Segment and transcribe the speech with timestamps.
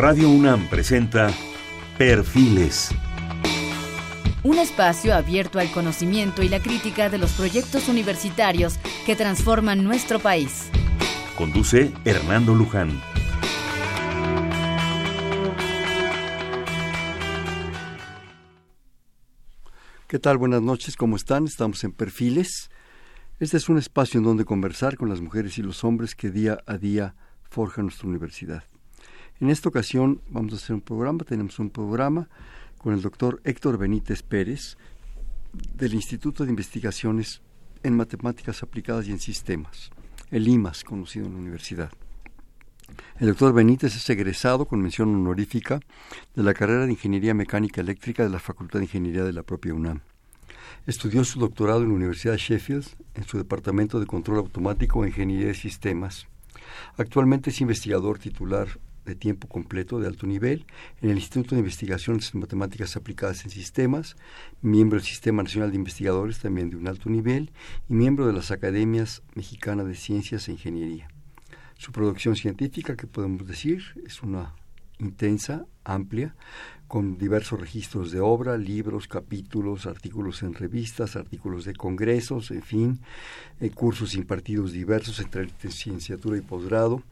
[0.00, 1.30] Radio UNAM presenta
[1.98, 2.88] Perfiles.
[4.42, 10.18] Un espacio abierto al conocimiento y la crítica de los proyectos universitarios que transforman nuestro
[10.18, 10.70] país.
[11.36, 12.98] Conduce Hernando Luján.
[20.08, 20.38] ¿Qué tal?
[20.38, 21.44] Buenas noches, ¿cómo están?
[21.44, 22.70] Estamos en Perfiles.
[23.38, 26.56] Este es un espacio en donde conversar con las mujeres y los hombres que día
[26.66, 28.64] a día forjan nuestra universidad.
[29.40, 32.28] En esta ocasión vamos a hacer un programa, tenemos un programa
[32.76, 34.76] con el doctor Héctor Benítez Pérez
[35.74, 37.40] del Instituto de Investigaciones
[37.82, 39.90] en Matemáticas Aplicadas y en Sistemas,
[40.30, 41.90] el IMAS, conocido en la universidad.
[43.18, 45.80] El doctor Benítez es egresado con mención honorífica
[46.34, 49.72] de la carrera de Ingeniería Mecánica Eléctrica de la Facultad de Ingeniería de la propia
[49.72, 50.00] UNAM.
[50.86, 55.08] Estudió su doctorado en la Universidad de Sheffield en su Departamento de Control Automático e
[55.08, 56.26] Ingeniería de Sistemas.
[56.98, 58.68] Actualmente es investigador titular
[59.04, 60.66] de tiempo completo de alto nivel
[61.00, 64.16] en el Instituto de Investigaciones en Matemáticas Aplicadas en Sistemas,
[64.62, 67.50] miembro del Sistema Nacional de Investigadores también de un alto nivel
[67.88, 71.08] y miembro de las Academias Mexicanas de Ciencias e Ingeniería.
[71.76, 74.54] Su producción científica, que podemos decir, es una
[74.98, 76.34] intensa, amplia,
[76.88, 83.00] con diversos registros de obra, libros, capítulos, artículos en revistas, artículos de congresos, en fin,
[83.60, 87.02] eh, cursos impartidos diversos entre licenciatura y posgrado,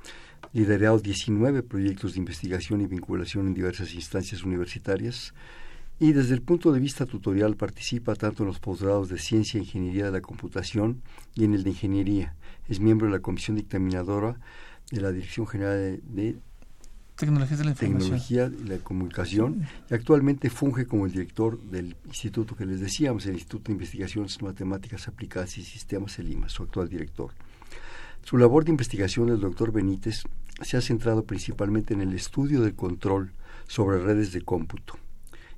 [0.52, 5.34] liderado 19 proyectos de investigación y vinculación en diversas instancias universitarias
[6.00, 9.64] y desde el punto de vista tutorial participa tanto en los posgrados de Ciencia e
[9.64, 11.02] Ingeniería de la Computación
[11.34, 12.36] y en el de Ingeniería.
[12.68, 14.38] Es miembro de la Comisión Dictaminadora
[14.92, 16.36] de la Dirección General de,
[17.16, 18.20] Tecnologías de la Información.
[18.20, 23.26] Tecnología y la Comunicación y actualmente funge como el director del instituto que les decíamos,
[23.26, 27.32] el Instituto de Investigaciones Matemáticas Aplicadas y Sistemas, el IMA, su actual director.
[28.28, 30.24] Su labor de investigación del doctor Benítez
[30.60, 33.32] se ha centrado principalmente en el estudio del control
[33.66, 34.98] sobre redes de cómputo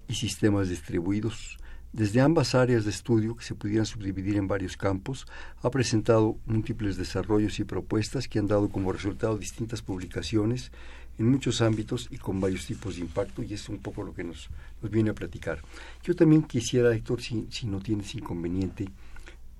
[0.06, 1.58] y sistemas distribuidos.
[1.92, 5.26] Desde ambas áreas de estudio, que se pudieran subdividir en varios campos,
[5.62, 10.70] ha presentado múltiples desarrollos y propuestas que han dado como resultado distintas publicaciones
[11.18, 14.22] en muchos ámbitos y con varios tipos de impacto, y es un poco lo que
[14.22, 14.48] nos,
[14.80, 15.60] nos viene a platicar.
[16.04, 18.86] Yo también quisiera, Héctor, si, si no tienes inconveniente,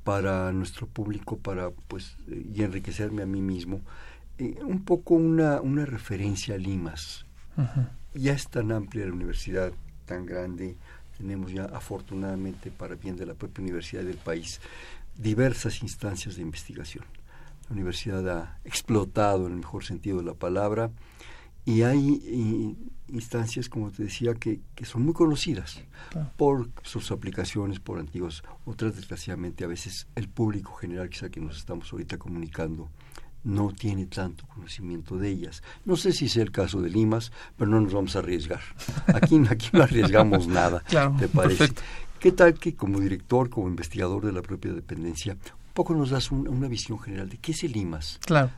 [0.05, 3.81] para nuestro público, para pues y enriquecerme a mí mismo,
[4.39, 7.27] eh, un poco una, una referencia a Limas.
[8.15, 9.73] Ya es tan amplia la universidad,
[10.07, 10.77] tan grande,
[11.17, 14.61] tenemos ya afortunadamente para bien de la propia universidad del país
[15.17, 17.05] diversas instancias de investigación.
[17.69, 20.91] La universidad ha explotado en el mejor sentido de la palabra
[21.65, 22.77] y hay
[23.09, 25.83] instancias, como te decía, que, que son muy conocidas
[26.37, 31.59] por sus aplicaciones, por antiguas, otras desgraciadamente a veces el público general, quizá que nos
[31.59, 32.89] estamos ahorita comunicando,
[33.43, 35.63] no tiene tanto conocimiento de ellas.
[35.85, 38.61] No sé si sea el caso de Limas, pero no nos vamos a arriesgar.
[39.07, 40.83] Aquí, aquí no arriesgamos nada,
[41.19, 41.71] ¿te parece?
[42.19, 45.39] ¿Qué tal que como director, como investigador de la propia dependencia,
[45.75, 48.19] poco nos das una visión general de qué es el IMAS.
[48.25, 48.51] Claro.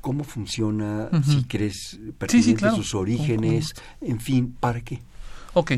[0.00, 1.08] ¿Cómo funciona?
[1.24, 5.02] Si crees pertinente sus orígenes, en fin, ¿para qué?
[5.54, 5.72] Ok.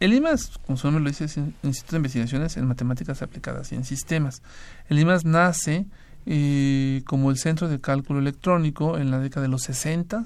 [0.00, 3.72] El IMAS, como su nombre lo dice, es un Instituto de Investigaciones en Matemáticas Aplicadas
[3.72, 4.42] y en Sistemas.
[4.88, 5.86] El IMAS nace
[6.26, 10.24] eh, como el centro de cálculo electrónico en la década de los 60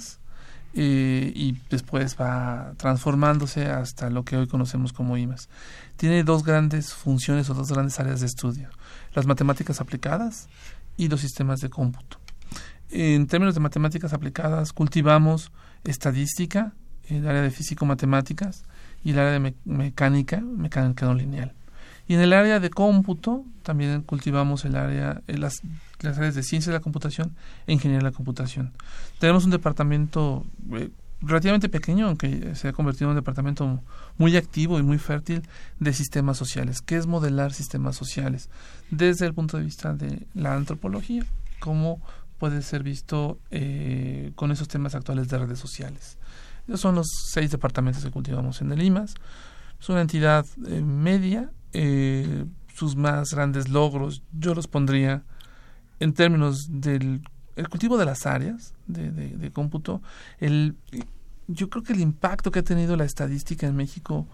[0.75, 5.49] eh, y después va transformándose hasta lo que hoy conocemos como IMAS.
[5.97, 8.71] Tiene dos grandes funciones o dos grandes áreas de estudio
[9.15, 10.49] las matemáticas aplicadas
[10.97, 12.19] y los sistemas de cómputo.
[12.91, 15.53] En términos de matemáticas aplicadas, cultivamos
[15.85, 16.73] estadística,
[17.09, 18.65] el área de físico-matemáticas
[19.03, 21.55] y el área de mecánica, mecánica no lineal.
[22.09, 25.63] Y en el área de cómputo también cultivamos el área, eh, las,
[26.01, 27.35] las áreas de ciencia de la computación
[27.67, 28.73] e ingeniería de la computación.
[29.19, 30.91] Tenemos un departamento eh,
[31.21, 33.81] relativamente pequeño, aunque se ha convertido en un departamento
[34.19, 35.43] muy activo y muy fértil
[35.79, 36.83] de sistemas sociales.
[36.83, 38.51] ¿Qué es modelar sistemas sociales?
[38.91, 41.25] Desde el punto de vista de la antropología,
[41.61, 42.01] cómo
[42.39, 46.19] puede ser visto eh, con esos temas actuales de redes sociales.
[46.67, 49.15] Esos son los seis departamentos que cultivamos en el IMAS.
[49.81, 51.51] Es una entidad eh, media.
[51.73, 55.23] Eh, sus más grandes logros yo los pondría
[56.01, 57.23] en términos del
[57.57, 60.03] el cultivo de las áreas de, de, cómputo,
[60.39, 60.77] el,
[61.49, 64.27] yo creo que el impacto que ha tenido la estadística en México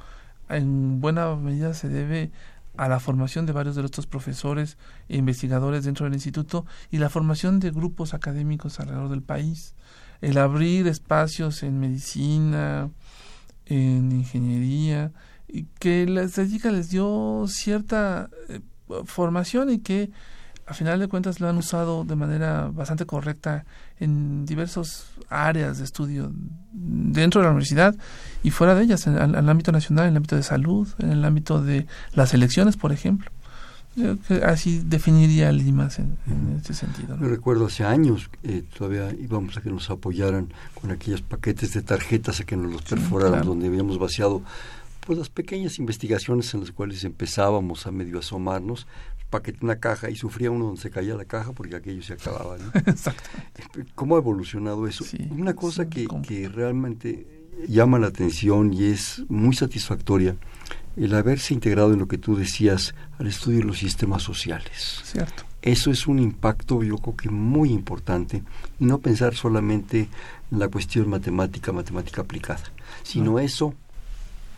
[0.49, 2.31] en buena medida se debe
[2.77, 7.11] a la formación de varios de nuestros profesores e investigadores dentro del instituto y la
[7.11, 9.75] formación de grupos académicos alrededor del país.
[10.21, 12.89] El abrir espacios en medicina,
[13.67, 15.13] en ingeniería,
[15.79, 18.61] que la estadística les dio cierta eh,
[19.05, 20.11] formación y que
[20.69, 23.65] a final de cuentas lo han usado de manera bastante correcta
[24.01, 26.31] en diversos áreas de estudio
[26.73, 27.97] dentro de la universidad
[28.43, 31.25] y fuera de ellas, en, el ámbito nacional, en el ámbito de salud, en el
[31.25, 33.31] ámbito de las elecciones, por ejemplo.
[34.45, 36.19] así definiría el IMAS en,
[36.63, 37.17] ese sentido.
[37.17, 40.49] Me recuerdo hace años, eh, todavía íbamos a que nos apoyaran
[40.81, 44.43] con aquellos paquetes de tarjetas a que nos los perforaran, donde habíamos vaciado
[45.09, 48.87] pues las pequeñas investigaciones en las cuales empezábamos a medio asomarnos,
[49.31, 52.59] paquete una caja y sufría uno donde se caía la caja porque aquello se acababa.
[53.95, 55.07] ¿Cómo ha evolucionado eso?
[55.31, 57.27] una cosa que, que realmente
[57.67, 60.37] llama la atención y es muy satisfactoria
[60.95, 65.01] el haberse integrado en lo que tú decías al estudio de los sistemas sociales.
[65.05, 65.45] Cierto.
[65.63, 68.43] Eso es un impacto, yo creo que muy importante,
[68.79, 70.11] y no pensar solamente
[70.53, 72.65] en la cuestión matemática, matemática aplicada,
[73.05, 73.73] sino eso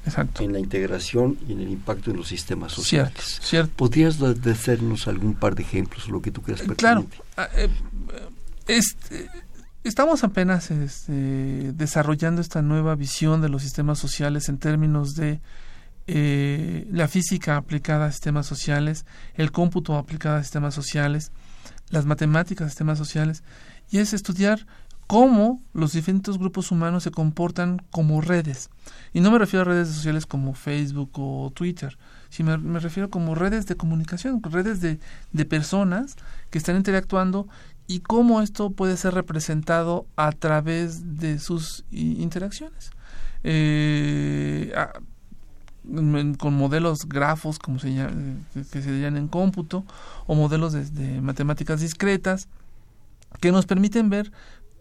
[0.07, 0.43] Exacto.
[0.43, 3.41] en la integración y en el impacto en los sistemas sociales.
[3.43, 6.79] Cierto, ¿Podrías hacernos algún par de ejemplos lo que tú creas pertinente?
[6.79, 7.07] Claro.
[7.37, 7.69] Ah, eh,
[8.67, 9.29] este,
[9.85, 15.41] estamos apenas este, desarrollando esta nueva visión de los sistemas sociales en términos de
[16.07, 19.05] eh, la física aplicada a sistemas sociales,
[19.35, 21.31] el cómputo aplicado a sistemas sociales,
[21.91, 23.43] las matemáticas a sistemas sociales,
[23.91, 24.67] y es estudiar
[25.11, 28.71] cómo los diferentes grupos humanos se comportan como redes.
[29.13, 31.99] Y no me refiero a redes sociales como Facebook o Twitter,
[32.29, 35.01] sino me, refiero como redes de comunicación, redes de,
[35.33, 36.15] de personas
[36.51, 37.49] que están interactuando
[37.89, 42.93] y cómo esto puede ser representado a través de sus interacciones.
[43.43, 44.73] Eh,
[46.39, 48.13] con modelos grafos como se llama,
[48.71, 49.85] que se llaman en cómputo
[50.29, 52.47] o modelos de, matemáticas discretas
[53.41, 54.31] que nos permiten ver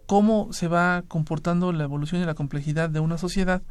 [0.10, 3.62] cómo se va comportando la evolución y la complejidad de una sociedad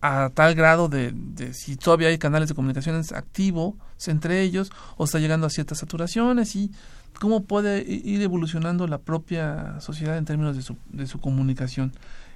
[0.00, 1.12] a tal grado de,
[1.54, 3.74] si todavía hay canales de comunicaciones activos
[4.06, 6.70] entre ellos o está llegando a ciertas saturaciones y
[7.18, 11.92] cómo puede ir evolucionando la propia sociedad en términos de su, de su comunicación.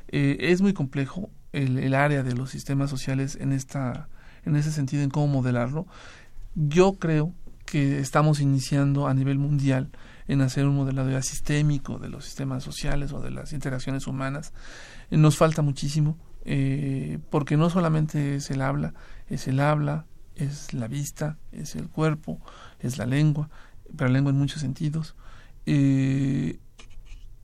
[0.09, 4.09] Eh, es muy complejo el, el, área de los sistemas sociales en, esta,
[4.45, 5.87] en ese sentido, en cómo modelarlo.
[6.57, 7.33] Yo creo
[7.65, 9.93] que estamos iniciando a nivel mundial
[10.29, 14.53] en hacer un modelado ya sistémico de los sistemas sociales o de las interacciones humanas.
[15.11, 18.95] Eh, nos falta muchísimo, eh, porque no solamente es el habla,
[19.29, 22.41] es el habla, es la vista, es el cuerpo,
[22.81, 23.49] es la lengua,
[23.97, 25.15] pero la lengua en muchos sentidos.
[25.65, 26.59] Eh,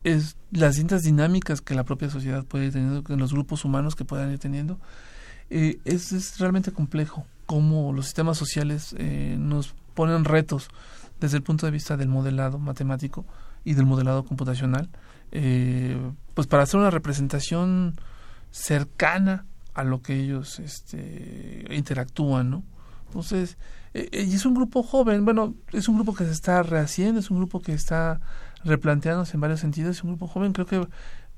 [0.05, 3.95] es las distintas dinámicas que la propia sociedad puede ir teniendo, que los grupos humanos
[3.95, 4.81] que puedan ir teniendo.
[5.49, 8.97] es, es, realmente complejo cómo los sistemas sociales
[9.39, 10.71] nos ponen retos
[11.23, 13.25] desde el punto de vista del modelado matemático
[13.65, 14.91] y del modelado computacional,
[15.31, 15.97] eh,
[16.35, 17.95] pues para hacer una representación
[18.51, 22.65] cercana a lo que ellos este, interactúan, ¿no?
[23.07, 23.57] Entonces,
[23.95, 27.31] eh, eh, es un grupo joven, bueno, es un grupo que se está rehaciendo, es
[27.31, 28.21] un grupo que está
[28.65, 30.89] replanteándose en varios sentidos, es un grupo joven, creo que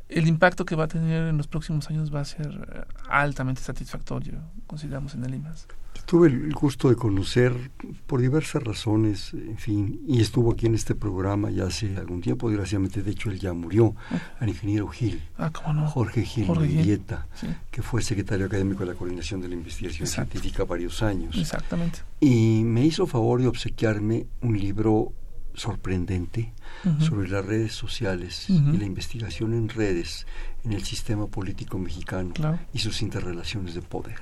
[0.09, 4.41] el impacto que va a tener en los próximos años va a ser altamente satisfactorio,
[4.67, 5.67] consideramos en el IMAS.
[6.07, 7.71] Tuve el gusto de conocer
[8.07, 12.49] por diversas razones, en fin, y estuvo aquí en este programa ya hace algún tiempo,
[12.49, 13.95] desgraciadamente, de hecho él ya murió,
[14.39, 15.87] al ingeniero Gil, ah, no?
[15.89, 16.49] Jorge Gil
[16.83, 17.27] Dieta,
[17.71, 21.37] que fue secretario académico de la Coordinación de la Investigación Científica varios años.
[21.39, 22.01] Exactamente.
[22.21, 25.13] Y me hizo favor de obsequiarme un libro
[25.55, 26.53] sorprendente
[27.01, 30.27] sobre las redes sociales y la investigación en redes
[30.65, 32.33] en el sistema político mexicano
[32.73, 34.21] y sus interrelaciones de poder.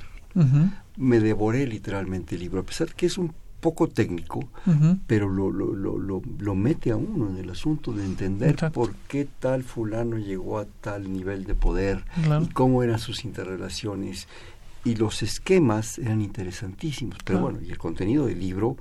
[0.97, 4.49] Me devoré literalmente el libro, a pesar que es un poco técnico,
[5.07, 9.27] pero lo, lo, lo, lo, mete a uno en el asunto de entender por qué
[9.39, 12.05] tal fulano llegó a tal nivel de poder
[12.43, 14.27] y cómo eran sus interrelaciones.
[14.85, 18.77] Y los esquemas eran interesantísimos, pero bueno, y el contenido del libro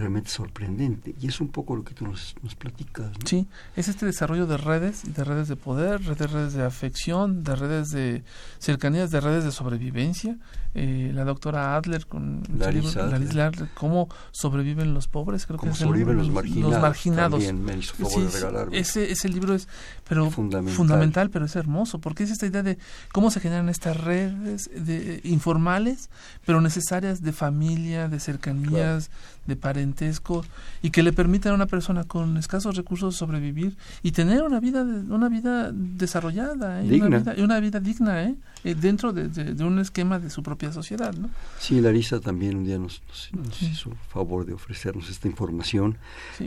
[0.00, 1.14] realmente sorprendente.
[1.20, 3.12] Y es un poco lo que tú nos, nos platicas.
[3.24, 7.54] Sí, es este desarrollo de redes, de redes de poder, de redes de afección, de
[7.54, 8.22] redes de
[8.58, 10.36] cercanías, de redes de sobrevivencia.
[10.72, 13.68] Eh, la doctora Adler con Larissa Adler.
[13.74, 16.72] cómo sobreviven los pobres, creo que sobreviven los, marginados.
[16.72, 17.44] Los marginados.
[17.44, 18.78] También me hizo favor de regalarme.
[18.78, 19.66] Ese, ese libro es
[20.08, 21.30] pero fundamental.
[21.30, 22.78] pero es hermoso, porque es esta idea de
[23.12, 26.08] cómo se generan estas redes de, informales,
[26.46, 29.10] pero necesarias de familia, de cercanías,
[29.50, 30.44] de parentesco
[30.80, 34.82] y que le permitan a una persona con escasos recursos sobrevivir y tener una vida
[34.82, 37.02] una vida desarrollada ¿eh?
[37.02, 38.34] Una, vida, una vida digna ¿eh?
[38.64, 41.28] eh dentro de, de, un esquema de su propia sociedad ¿no?
[41.58, 43.02] sí Larisa también un día nos,
[43.32, 45.98] nos, hizo favor de ofrecernos esta información.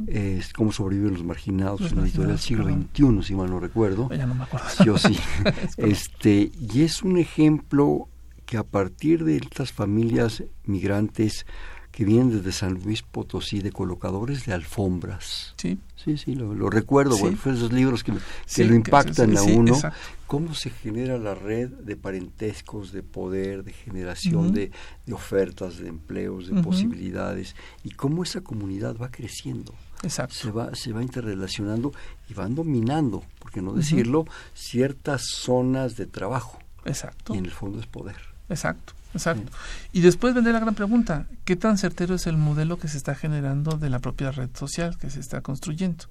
[0.08, 4.10] Es cómo sobreviven los marginados en la editorial del siglo XXI si mal no recuerdo.
[4.10, 4.68] Ya no me acuerdo.
[4.86, 5.18] Yo sí.
[5.78, 8.08] Este y es un ejemplo
[8.46, 11.46] que a partir de estas familias migrantes
[11.94, 15.54] que vienen desde San Luis Potosí de colocadores de alfombras.
[15.58, 15.78] Sí.
[15.96, 17.22] Sí, sí, lo, recuerdo, Sí.
[17.22, 19.74] bueno, fue esos libros que, que Sí, lo que impactan sí, a uno.
[19.74, 19.98] exacto.
[20.28, 24.72] Cómo se genera la red de parentescos, de poder, de generación de,
[25.06, 30.34] de ofertas, de empleos, de posibilidades, y cómo esa comunidad va creciendo Exacto.
[30.36, 31.94] se va, se va interrelacionando
[32.28, 36.58] y van dominando, por qué no decirlo, ciertas zonas de trabajo.
[36.86, 37.36] Exacto.
[37.36, 38.18] Y en el fondo es poder.
[38.50, 39.52] Exacto, exacto.
[39.92, 43.16] Y después vendrá la gran pregunta, ¿qué tan certero es el modelo que se está
[43.16, 46.06] generando de la propia red social que se está construyendo?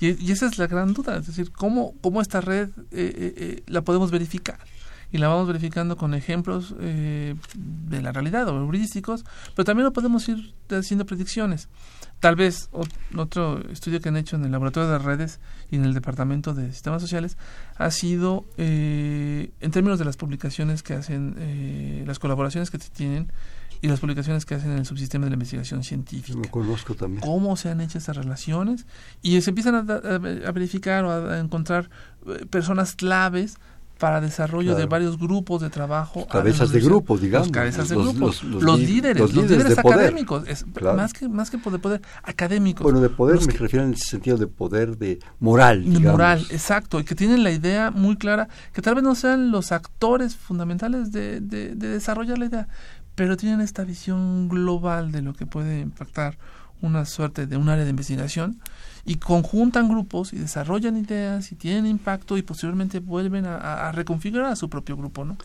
[0.00, 3.34] Y, y esa es la gran duda, es decir, ¿cómo, cómo esta red eh, eh,
[3.36, 4.58] eh, la podemos verificar?
[5.10, 9.24] Y la vamos verificando con ejemplos eh, de la realidad o heurísticos,
[9.54, 11.68] pero también lo podemos ir haciendo predicciones.
[12.20, 15.84] Tal vez ot- otro estudio que han hecho en el laboratorio de redes y en
[15.84, 17.38] el departamento de sistemas sociales
[17.76, 23.32] ha sido eh, en términos de las publicaciones que hacen, eh, las colaboraciones que tienen
[23.80, 26.36] y las publicaciones que hacen en el subsistema de la investigación científica.
[26.38, 27.20] Lo conozco también.
[27.22, 28.86] Cómo se han hecho estas relaciones
[29.22, 31.88] y se empiezan a, a- a verificar o a, a encontrar
[32.26, 33.56] eh, personas claves
[33.98, 36.26] para desarrollo de varios grupos de trabajo.
[36.28, 37.26] Cabezas de la grupo, universidad.
[37.42, 37.46] digamos.
[37.48, 38.26] Los cabezas de Los- grupo.
[38.26, 40.46] los- Los, los li- líderes, los líderes académicos.
[40.48, 40.96] Es, Claro.
[40.96, 42.82] más, que, más que de poder, académicos.
[42.84, 45.82] Bueno, de poder me que- refiero en el sentido de poder de moral.
[45.84, 46.12] de digamos.
[46.12, 49.72] moral, exacto, y que tienen la idea muy clara, que tal vez no sean los
[49.72, 52.68] actores fundamentales de, de- de desarrollar la idea,
[53.16, 56.38] pero tienen esta visión global de lo que puede impactar
[56.80, 58.60] una suerte de un área de investigación
[59.08, 64.56] y conjuntan grupos y desarrollan ideas y tienen impacto y posteriormente vuelven a, reconfigurar a
[64.56, 65.38] su propio grupo, ¿no?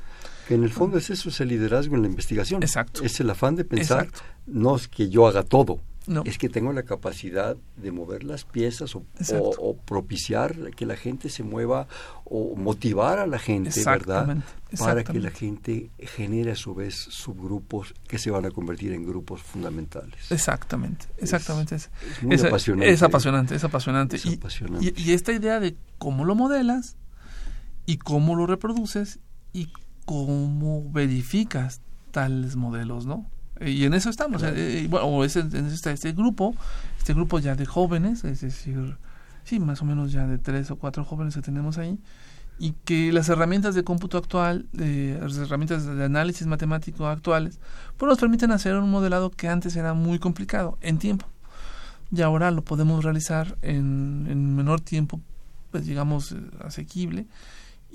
[0.47, 2.61] Que en el fondo es eso, es el liderazgo en la investigación.
[2.61, 3.03] Exacto.
[3.03, 4.21] Es el afán de pensar, Exacto.
[4.47, 6.23] no es que yo haga todo, No.
[6.25, 9.43] es que tengo la capacidad de mover las piezas o, Exacto.
[9.59, 11.87] o- o propiciar que la gente se mueva
[12.25, 14.23] o motivar a la gente, ¿verdad?
[14.29, 14.45] Exactamente,
[14.77, 19.05] Para que la gente genere a su vez subgrupos que se van a convertir en
[19.05, 20.31] grupos fundamentales.
[20.31, 21.75] Exactamente, exactamente.
[21.75, 22.91] Es, es muy es- apasionante.
[22.91, 24.15] Es apasionante, es apasionante.
[24.17, 24.93] Es Y- apasionante.
[24.97, 26.97] Y, y esta idea de cómo lo modelas
[27.85, 29.19] y cómo lo reproduces
[29.53, 29.71] y
[30.05, 31.81] cómo verificas
[32.11, 33.29] tales modelos, ¿no?
[33.61, 34.41] Y en eso estamos.
[34.41, 34.55] Claro.
[34.57, 36.55] eh, y bueno, o ese- en está este grupo,
[36.97, 38.97] este grupo ya de jóvenes, es decir,
[39.43, 41.99] sí, más o menos ya de tres o cuatro jóvenes que tenemos ahí,
[42.59, 47.59] y que las herramientas de cómputo actual, de, las herramientas de análisis matemático actuales,
[47.97, 51.25] pues nos permiten hacer un modelado que antes era muy complicado en tiempo.
[52.11, 55.19] Y ahora lo podemos realizar en, en menor tiempo,
[55.71, 57.25] pues digamos, eh, asequible,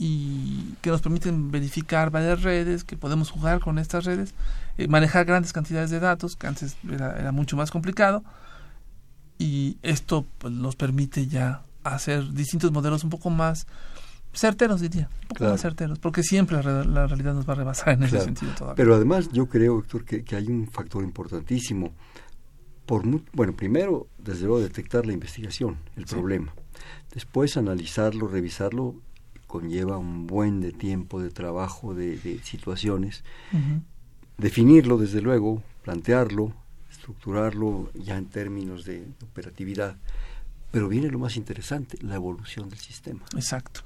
[0.00, 4.32] y que nos permiten verificar varias redes, que podemos jugar con estas redes,
[4.78, 8.22] eh, manejar grandes cantidades de datos, que antes era, era mucho más complicado,
[9.38, 13.66] y esto pues, nos permite ya hacer distintos modelos un poco más
[14.32, 15.52] certeros, diría, un poco Claro.
[15.54, 18.76] más certeros, porque siempre la, la realidad nos va a rebasar en ese sentido todavía.
[18.76, 21.92] Pero además yo creo, Héctor, que, que hay un factor importantísimo.
[22.86, 23.02] Por
[23.32, 26.14] bueno, primero, desde luego, detectar la investigación, el Sí.
[26.14, 26.52] problema.
[27.12, 28.94] Después, analizarlo, revisarlo,
[29.48, 33.24] conlleva un buen de tiempo de trabajo, de, de situaciones.
[34.36, 36.52] Definirlo, desde luego, plantearlo,
[36.90, 39.96] estructurarlo ya en términos de operatividad.
[40.70, 43.22] Pero viene lo más interesante, la evolución del sistema.
[43.34, 43.80] Exacto,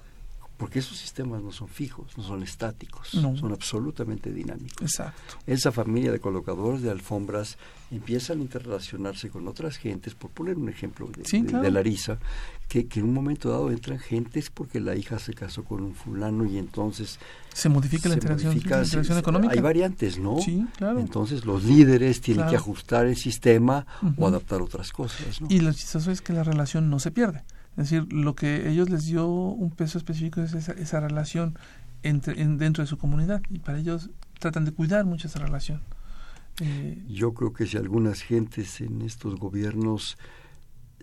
[0.58, 3.36] Porque esos sistemas no son fijos, no son estáticos, No.
[3.36, 5.36] son absolutamente dinámicos exacto.
[5.46, 7.56] esa familia de colocadores de alfombras
[7.90, 11.64] empiezan a interrelacionarse con otras gentes, por poner un ejemplo de, Sí, de- claro.
[11.64, 12.18] de Larisa,
[12.72, 15.94] que, que en un momento dado entran gentes porque la hija se casó con un
[15.94, 17.18] fulano y entonces
[17.52, 19.52] Se modifica la se interacción, modifica, la se- interacción se- económica.
[19.52, 20.38] Hay variantes, ¿no?
[20.40, 20.98] Sí, claro.
[20.98, 22.50] Entonces los líderes tienen Claro.
[22.50, 23.86] que ajustar el sistema
[24.16, 25.48] o adaptar otras cosas, ¿no?
[25.50, 27.44] Y lo chistoso es que la relación no se pierde.
[27.76, 31.58] Es decir, lo que ellos les dio un peso específico es esa, esa relación
[32.02, 33.42] entre, en- dentro de su comunidad.
[33.50, 35.82] Y para ellos tratan de cuidar mucho esa relación.
[36.60, 40.16] Eh, Yo creo que si algunas gentes en estos gobiernos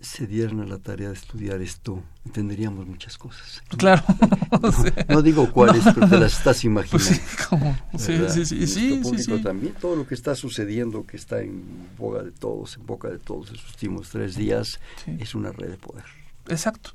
[0.02, 3.62] se dieran a la tarea de estudiar esto, entenderíamos muchas cosas.
[3.76, 4.02] claro.
[5.08, 7.04] No digo cuáles, pero te las estás imaginando.
[7.04, 11.16] pues sí, como, sí, sí, sí, sí, sí, también, todo lo que está sucediendo, que
[11.16, 11.62] está en
[11.98, 15.76] boga de todos, en boca de todos estos últimos tres días, es una red de
[15.76, 16.04] poder.
[16.48, 16.90] Exacto,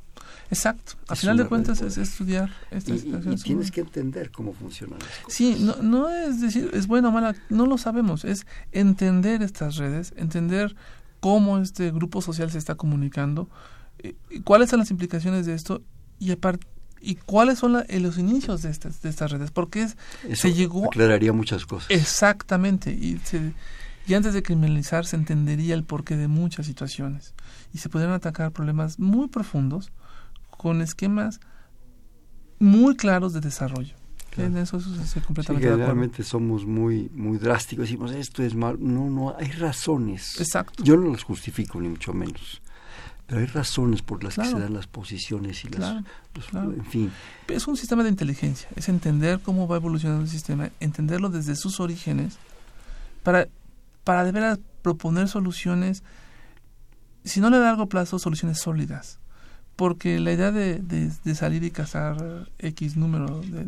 [0.49, 0.93] exacto.
[1.07, 4.53] A Es final de cuentas de es estudiar Y, estas y- tienes que entender cómo
[4.53, 5.33] funcionan las cosas.
[5.33, 9.77] Sí, no, no es decir, es buena o mala, no lo sabemos, es entender estas
[9.77, 10.75] redes, entender
[11.25, 13.49] cómo este grupo social se está comunicando,
[13.97, 14.13] eh,
[14.43, 15.81] cuáles son las implicaciones de esto
[16.19, 16.67] y aparte
[17.01, 19.97] y cuáles son la- eh, los inicios de estas de estas redes, porque es
[20.29, 21.89] Eso se llegó aclararía muchas cosas.
[21.89, 23.53] exactamente y se-
[24.07, 27.33] y antes de criminalizar se entendería el porqué de muchas situaciones
[27.73, 29.91] y se podrían atacar problemas muy profundos
[30.51, 31.39] con esquemas
[32.59, 33.95] muy claros de desarrollo.
[34.37, 38.77] En eso, estoy completamente sí, de generalmente somos muy, muy drásticos, decimos esto es mal.
[38.79, 40.39] No, no, hay razones.
[40.39, 40.83] Exacto.
[40.83, 42.61] Yo no los justifico, ni mucho menos.
[43.27, 46.03] Pero hay razones por las que se dan las posiciones y las...
[46.53, 47.11] En fin.
[47.47, 51.79] Es un sistema de inteligencia, es entender cómo va evolucionando el sistema, entenderlo desde sus
[51.79, 52.37] orígenes,
[53.23, 53.47] para,
[54.03, 56.03] para de veras proponer soluciones,
[57.23, 59.19] si no a largo plazo, soluciones sólidas
[59.75, 63.65] porque la idea de, de, salir y cazar X número de,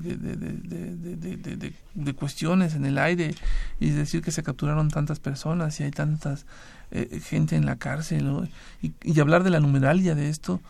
[1.95, 3.35] de, cuestiones en el aire
[3.79, 6.45] y decir que se capturaron tantas personas y hay tantas
[6.91, 8.49] eh, gente en la cárcel
[8.81, 10.61] y, y, hablar de la numeralia de esto,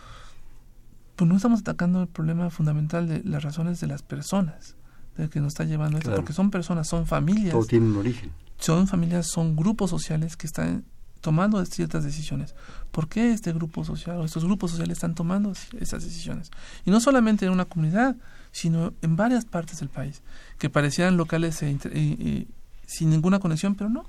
[1.16, 4.76] pues no estamos atacando el problema fundamental de las razones de las personas
[5.18, 7.52] de que nos está llevando esto, porque son personas, son familias.
[7.52, 8.32] Todo tiene un origen.
[8.60, 10.86] Son familias, son grupos sociales que están
[11.22, 12.56] tomando ciertas decisiones.
[12.92, 16.52] ¿Por qué este grupo social o estos grupos sociales están tomando esas decisiones?
[16.86, 18.16] Y no solamente en una comunidad,
[18.52, 20.22] sino en varias partes del país,
[20.58, 22.48] que parecían locales e
[22.86, 24.06] sin ninguna conexión, pero no,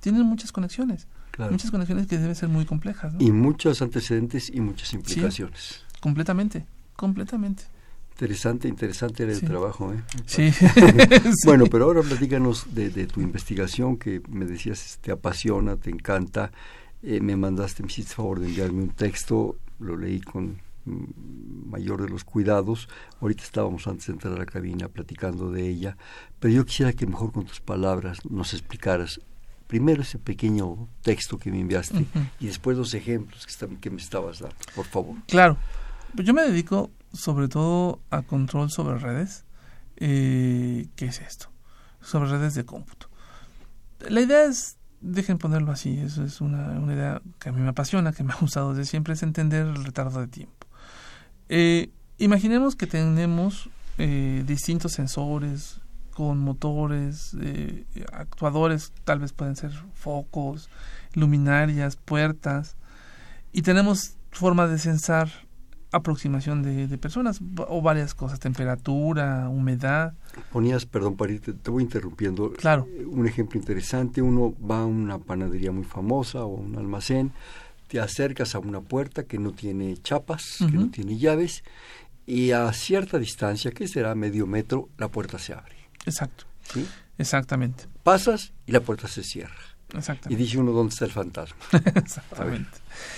[0.00, 1.06] tienen muchas conexiones.
[1.50, 3.14] Muchas conexiones que deben ser muy complejas.
[3.18, 5.82] Y muchos antecedentes y muchas implicaciones.
[6.00, 6.66] completamente,
[6.96, 7.64] completamente.
[8.22, 9.92] Interesante, interesante era el trabajo.
[9.92, 10.00] ¿eh?
[10.26, 10.52] Sí.
[11.44, 16.52] bueno, pero ahora platícanos de, de, tu investigación que me decías te apasiona, te encanta.
[17.02, 22.10] Eh, me mandaste, me hiciste favor de enviarme un texto, lo leí con mayor de
[22.10, 22.88] los cuidados.
[23.20, 25.96] Ahorita estábamos antes de entrar a la cabina platicando de ella,
[26.38, 29.20] pero yo quisiera que mejor con tus palabras nos explicaras
[29.66, 32.06] primero ese pequeño texto que me enviaste
[32.38, 35.16] y después los ejemplos que, que me estabas dando, por favor.
[35.26, 35.56] Claro.
[36.14, 39.44] Pues yo me dedico sobre todo a control sobre redes.
[39.96, 41.50] Eh, ¿Qué es esto?
[42.00, 43.08] Sobre redes de cómputo.
[44.08, 47.68] La idea es, dejen ponerlo así, eso es una, una idea que a mí me
[47.68, 50.66] apasiona, que me ha gustado desde siempre, es entender el retardo de tiempo.
[51.48, 55.80] Eh, imaginemos que tenemos eh, distintos sensores
[56.14, 60.68] con motores, eh, actuadores, tal vez pueden ser focos,
[61.14, 62.76] luminarias, puertas,
[63.52, 65.28] y tenemos formas de sensar
[65.92, 70.14] aproximación de, personas o varias cosas, temperatura, humedad.
[70.50, 72.52] Ponías, perdón, para te voy interrumpiendo.
[72.54, 72.88] Claro.
[72.90, 77.32] Eh, un ejemplo interesante, uno va a una panadería muy famosa o un almacén,
[77.88, 81.62] te acercas a una puerta que no tiene chapas, que no tiene llaves,
[82.26, 85.76] y a cierta distancia, que será medio metro, la puerta se abre.
[86.06, 86.44] Exacto.
[86.72, 86.86] ¿Sí?
[87.18, 87.84] Exactamente.
[88.02, 89.72] Pasas y la puerta se cierra.
[90.28, 91.56] Y dice uno dónde está el fantasma.
[91.94, 92.70] Exactamente.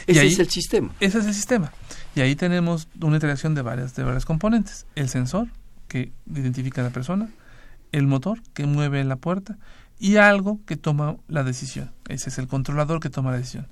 [0.06, 0.92] Ese es el sistema.
[0.98, 1.72] Ese es el sistema.
[2.14, 4.87] Y ahí tenemos una interacción de varias, de varias componentes.
[4.94, 5.48] El sensor,
[5.88, 7.29] que identifica a la persona,
[7.92, 9.59] el motor, que mueve la puerta,
[9.98, 11.92] y algo que toma la decisión.
[12.09, 13.66] Ese es el controlador que toma la decisión.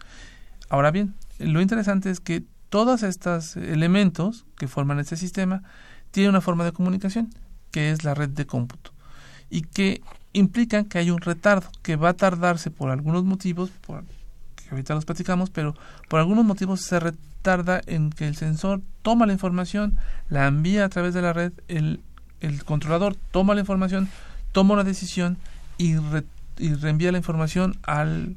[0.68, 5.62] Ahora bien, lo interesante es que todos estos elementos que forman este sistema
[6.10, 7.30] tienen una forma de comunicación,
[7.70, 8.92] que es la red de cómputo.
[9.50, 10.02] Y que
[10.32, 14.04] implican que hay un retardo que va a tardarse por algunos motivos, por,
[14.72, 15.74] ahorita los platicamos, pero
[16.08, 19.96] por algunos motivos se retarda en que el sensor toma la información,
[20.28, 22.00] la envía a través de la red, el,
[22.64, 24.08] controlador toma la información,
[24.52, 25.38] toma una decisión
[25.78, 25.96] y,
[26.56, 28.36] reenvía la información al,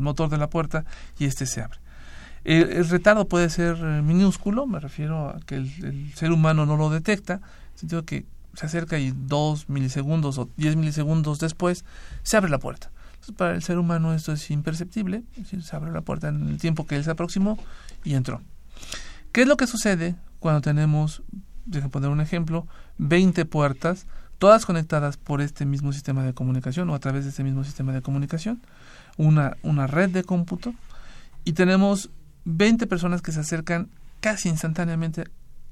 [0.00, 0.84] motor de la puerta
[1.18, 1.78] y este se abre.
[2.44, 6.76] El, retardo puede ser eh, minúsculo, me refiero a que el, el, ser humano no
[6.76, 7.40] lo detecta,
[7.72, 11.84] en sentido que se acerca y dos milisegundos o diez milisegundos después
[12.22, 12.90] se abre la puerta.
[13.24, 15.22] Entonces, para el ser humano esto es imperceptible,
[15.62, 17.58] se abre la puerta en el tiempo que él se aproximó
[18.04, 18.42] y entró.
[19.32, 21.22] ¿Qué es lo que sucede cuando tenemos,
[21.64, 22.66] déjenme poner un ejemplo,
[22.98, 24.06] 20 puertas,
[24.38, 27.94] todas conectadas por este mismo sistema de comunicación o a través de este mismo sistema
[27.94, 28.60] de comunicación,
[29.16, 30.74] una, una red de cómputo,
[31.44, 32.10] y tenemos
[32.44, 33.88] 20 personas que se acercan
[34.20, 35.24] casi instantáneamente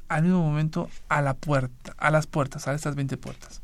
[0.08, 3.60] al mismo momento a la puerta, a las puertas, a estas 20 puertas.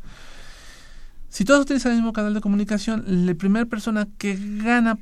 [1.28, 4.98] Si todos utilizan el mismo canal de comunicación, la primera persona que gana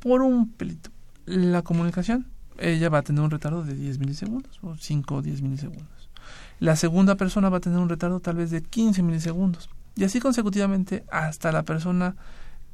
[0.00, 0.90] por un pelito
[1.24, 2.26] la comunicación,
[2.58, 6.10] ella va a tener un retardo de 10 milisegundos o 5 o 10 milisegundos.
[6.58, 9.70] La segunda persona va a tener un retardo tal vez de 15 milisegundos.
[9.94, 12.16] Y así consecutivamente hasta la persona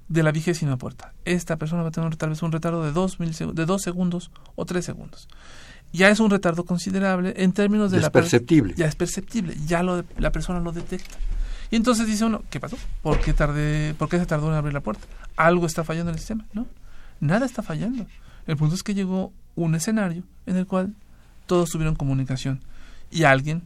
[0.09, 1.12] de la vigésima puerta.
[1.24, 3.18] Esta persona va a tener tal vez un retardo de 2,
[3.55, 5.29] de 2 segundos o 3 segundos
[5.92, 8.74] ya es un retardo considerable en términos de es la perceptible.
[8.77, 11.16] Ya es perceptible, ya lo, la persona lo detecta.
[11.70, 12.76] Y entonces dice uno, ¿qué pasó?
[13.02, 15.07] ¿Por qué, tardé, ¿Por qué se tardó en abrir la puerta?
[15.37, 16.46] ¿Algo está fallando en el sistema?
[16.52, 16.66] No,
[17.20, 18.07] nada está fallando.
[18.46, 20.94] El punto es que llegó un escenario en el cual
[21.46, 22.61] todos tuvieron comunicación
[23.11, 23.62] y alguien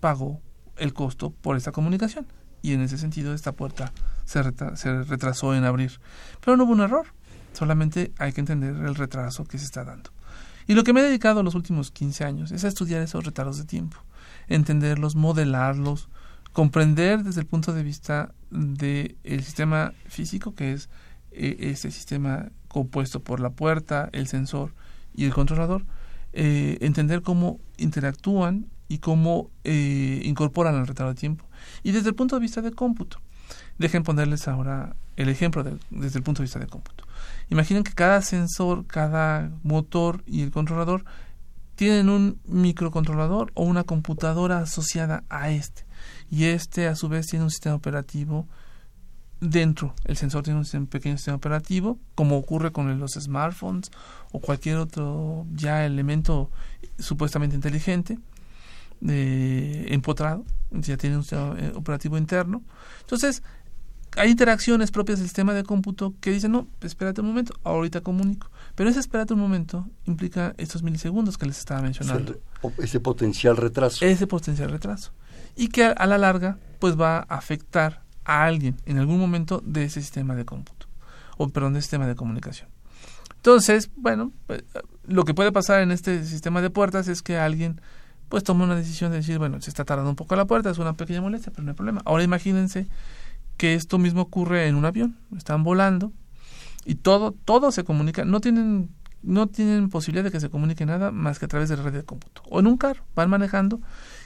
[0.00, 0.40] pagó
[0.76, 2.26] el costo por esta comunicación.
[2.62, 3.92] Y en ese sentido esta puerta
[4.24, 4.42] se,
[4.76, 6.00] se retrasó en abrir.
[6.40, 7.06] Pero no hubo un error,
[7.52, 10.10] solamente hay que entender el retraso que se está dando.
[10.66, 13.58] Y lo que me he dedicado los últimos 15 años es a estudiar esos retardos
[13.58, 13.98] de tiempo,
[14.48, 16.08] entenderlos, modelarlos,
[16.54, 20.88] comprender desde el punto de vista del sistema físico, que es
[21.32, 24.72] ese sistema compuesto por la puerta, el sensor
[25.14, 25.84] y el controlador,
[26.32, 31.44] eh, entender cómo interactúan y cómo eh, incorporan el retardo de tiempo.
[31.82, 33.20] Y desde el punto de vista de cómputo,
[33.78, 37.04] dejen ponerles ahora el ejemplo desde el punto de vista de cómputo.
[37.50, 41.04] Imaginen que cada sensor, cada motor y el controlador
[41.74, 45.84] tienen un microcontrolador o una computadora asociada a este.
[46.30, 48.48] Y este a su vez tiene un sistema operativo
[49.40, 49.94] dentro.
[50.04, 53.90] El sensor tiene un pequeño sistema operativo, como ocurre con los smartphones
[54.32, 56.50] o cualquier otro ya elemento
[56.98, 58.18] supuestamente inteligente,
[59.06, 62.62] eh, empotrado, ya tiene un sistema eh, operativo interno.
[63.02, 63.42] Entonces,
[64.16, 68.50] hay interacciones propias del sistema de cómputo que dicen, no, espérate un momento, ahorita comunico.
[68.74, 72.38] Pero ese espérate un momento implica estos milisegundos que les estaba mencionando.
[72.78, 74.04] Ese potencial retraso.
[74.04, 75.12] Ese potencial retraso.
[75.56, 79.84] Y que a, la larga, pues va a afectar a alguien en algún momento de
[79.84, 80.86] ese sistema de cómputo.
[81.36, 82.68] O, perdón, de sistema de comunicación.
[83.36, 84.64] Entonces, bueno, pues,
[85.06, 87.80] lo que puede pasar en este sistema de puertas es que alguien
[88.28, 90.78] pues toma una decisión de decir, bueno, se está tardando un poco la puerta, es
[90.78, 92.02] una pequeña molestia, pero no hay problema.
[92.04, 92.88] Ahora imagínense
[93.56, 95.16] que esto mismo ocurre en un avión.
[95.36, 96.12] Están volando
[96.84, 98.24] y todo, todo se comunica.
[98.24, 98.90] No tienen,
[99.22, 101.92] no tienen posibilidad de que se comunique nada más que a través de la red
[101.92, 102.42] de cómputo.
[102.48, 103.80] O en un carro, van manejando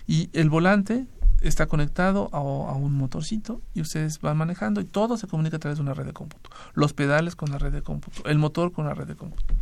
[0.06, 1.06] y el volante
[1.40, 5.60] está conectado a, a, un motorcito y ustedes van manejando y todo se comunica a
[5.60, 6.50] través de una red de cómputo.
[6.74, 9.54] Los pedales con la red de cómputo, el motor con la red de cómputo.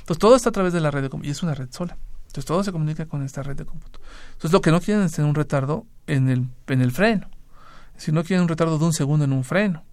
[0.00, 1.96] Entonces todo está a través de la red de cómputo y es una red sola.
[2.26, 4.00] Entonces todo se comunica con esta red de cómputo.
[4.32, 7.28] Entonces lo que no quieren es tener un retardo en el, en el freno
[8.00, 9.84] si no quieren un retardo de un segundo en un freno.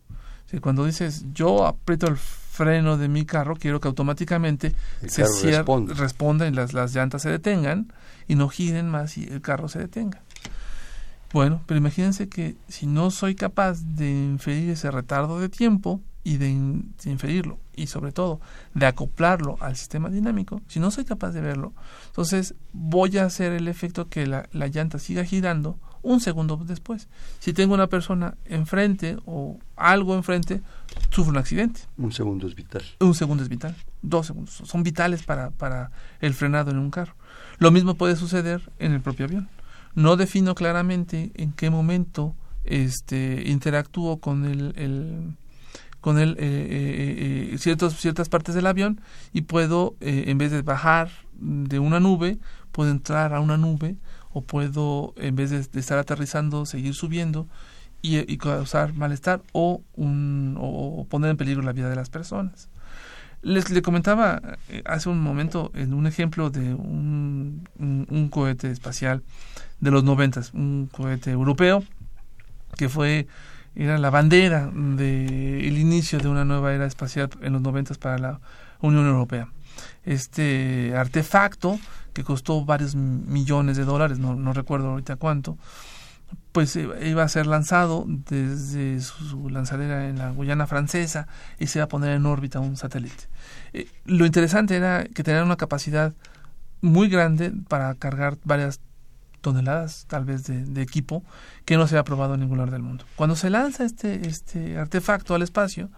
[0.50, 4.74] Si cuando dices yo aprieto el freno de mi carro, quiero que automáticamente
[5.06, 5.26] se
[5.94, 7.92] responda y las, las llantas se detengan
[8.30, 10.22] y no giren más y el carro se detenga.
[11.38, 16.38] Bueno, pero imagínense que si no soy capaz de inferir ese retardo de tiempo y
[16.38, 18.42] de, inferirlo y sobre todo
[18.74, 21.74] de acoplarlo al sistema dinámico, si no soy capaz de verlo,
[22.08, 27.08] entonces voy a hacer el efecto que la, la llanta siga girando un segundo después.
[27.38, 30.64] Si tengo una persona enfrente o algo enfrente,
[31.12, 31.82] sufre un accidente.
[31.98, 32.82] Un segundo es vital.
[33.00, 33.76] Un segundo es vital.
[34.02, 34.64] Dos segundos.
[34.66, 37.14] Son vitales para, para el frenado en un carro.
[37.60, 39.50] Lo mismo puede suceder en el propio avión.
[39.98, 45.36] No defino claramente en qué momento este, interactúo con el, el
[46.02, 49.02] con el, eh, eh, eh, ciertos, ciertas partes del avión
[49.34, 52.38] y puedo, en vez de bajar de una nube,
[52.72, 53.96] puedo entrar a una nube
[54.32, 57.48] o puedo, en vez de, estar aterrizando, seguir subiendo
[58.04, 62.70] y, causar malestar o, un, o poner en peligro la vida de las personas.
[63.42, 69.24] Les le comentaba eh, hace un momento en un ejemplo de un, un, cohete espacial
[69.80, 71.84] de los noventas, un cohete europeo
[72.78, 73.28] que fue
[73.76, 78.40] era la bandera del inicio de una nueva era espacial en los noventas para la
[78.82, 79.50] Unión Europea.
[80.04, 81.80] Este artefacto
[82.14, 85.58] que costó varios millones de dólares, no, no recuerdo ahorita cuánto,
[86.52, 91.28] pues iba a ser lanzado desde su lanzadera en la Guyana francesa
[91.60, 93.26] y se iba a poner en órbita un satélite.
[93.74, 96.14] Eh, lo interesante era que tenía una capacidad
[96.82, 98.80] muy grande para cargar varias
[99.42, 101.24] toneladas tal vez de, equipo
[101.66, 103.06] que no se ha probado en ningún lugar del mundo.
[103.16, 105.90] Cuando se lanza este, este artefacto al espacio,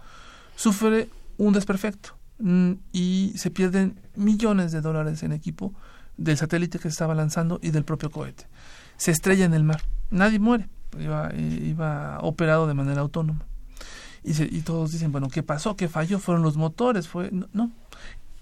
[0.56, 5.74] sufre un desperfecto mm, y se pierden millones de dólares en equipo
[6.16, 8.46] del satélite que se estaba lanzando y del propio cohete.
[8.98, 9.82] Se estrella en el mar.
[10.10, 10.68] Nadie muere.
[10.98, 13.46] Iba, iba operado de manera autónoma.
[14.22, 15.76] Y, y, todos dicen, bueno, ¿qué pasó?
[15.76, 16.18] ¿Qué falló?
[16.18, 17.08] ¿Fueron los motores?
[17.08, 17.70] fue no,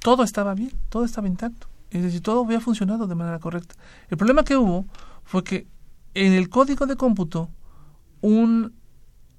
[0.00, 1.68] todo estaba bien, todo estaba intacto.
[1.90, 3.74] Es decir, todo había funcionado de manera correcta.
[4.08, 4.86] El problema que hubo
[5.24, 5.66] fue que
[6.14, 7.48] en el código de cómputo
[8.20, 8.74] un,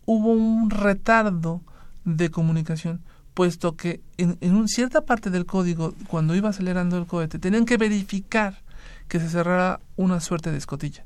[0.06, 1.62] hubo un retardo
[2.06, 3.02] de comunicación
[3.34, 7.78] puesto que en, en cierta parte del código, cuando iba acelerando el cohete, tenían que
[7.78, 8.62] verificar
[9.08, 11.06] que se cerrara una suerte de escotilla.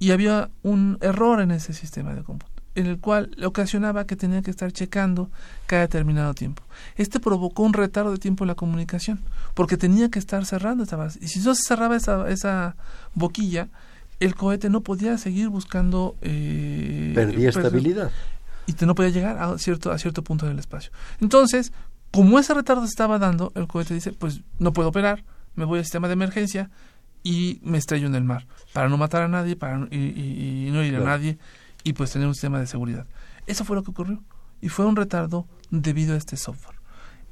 [0.00, 4.42] Y había un error en ese sistema de cómputo, en el cual ocasionaba que tenía
[4.42, 5.30] que estar checando
[5.66, 6.64] cada determinado tiempo.
[6.96, 9.20] Este provocó un retardo de tiempo en la comunicación,
[9.54, 11.20] porque tenía que estar cerrando esta base.
[11.22, 12.74] Y si no se cerraba esa, esa
[13.14, 13.68] boquilla,
[14.18, 16.16] el cohete no podía seguir buscando...
[16.22, 18.10] Eh, Perdía estabilidad
[18.66, 20.90] y no podía llegar a cierto, a cierto punto del espacio.
[21.20, 21.72] Entonces,
[22.10, 25.78] como ese retardo se estaba dando, el cohete dice, pues no puedo operar, me voy
[25.78, 26.70] al sistema de emergencia
[27.22, 30.96] y me estrello en el mar, para no matar a nadie para, y, no ir
[30.96, 31.38] a nadie
[31.84, 33.06] y pues tener un sistema de seguridad.
[33.46, 34.22] Eso fue lo que ocurrió
[34.60, 36.76] y fue un retardo debido a este software.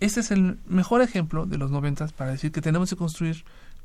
[0.01, 3.45] Este es el mejor ejemplo de los noventas para decir que tenemos que construir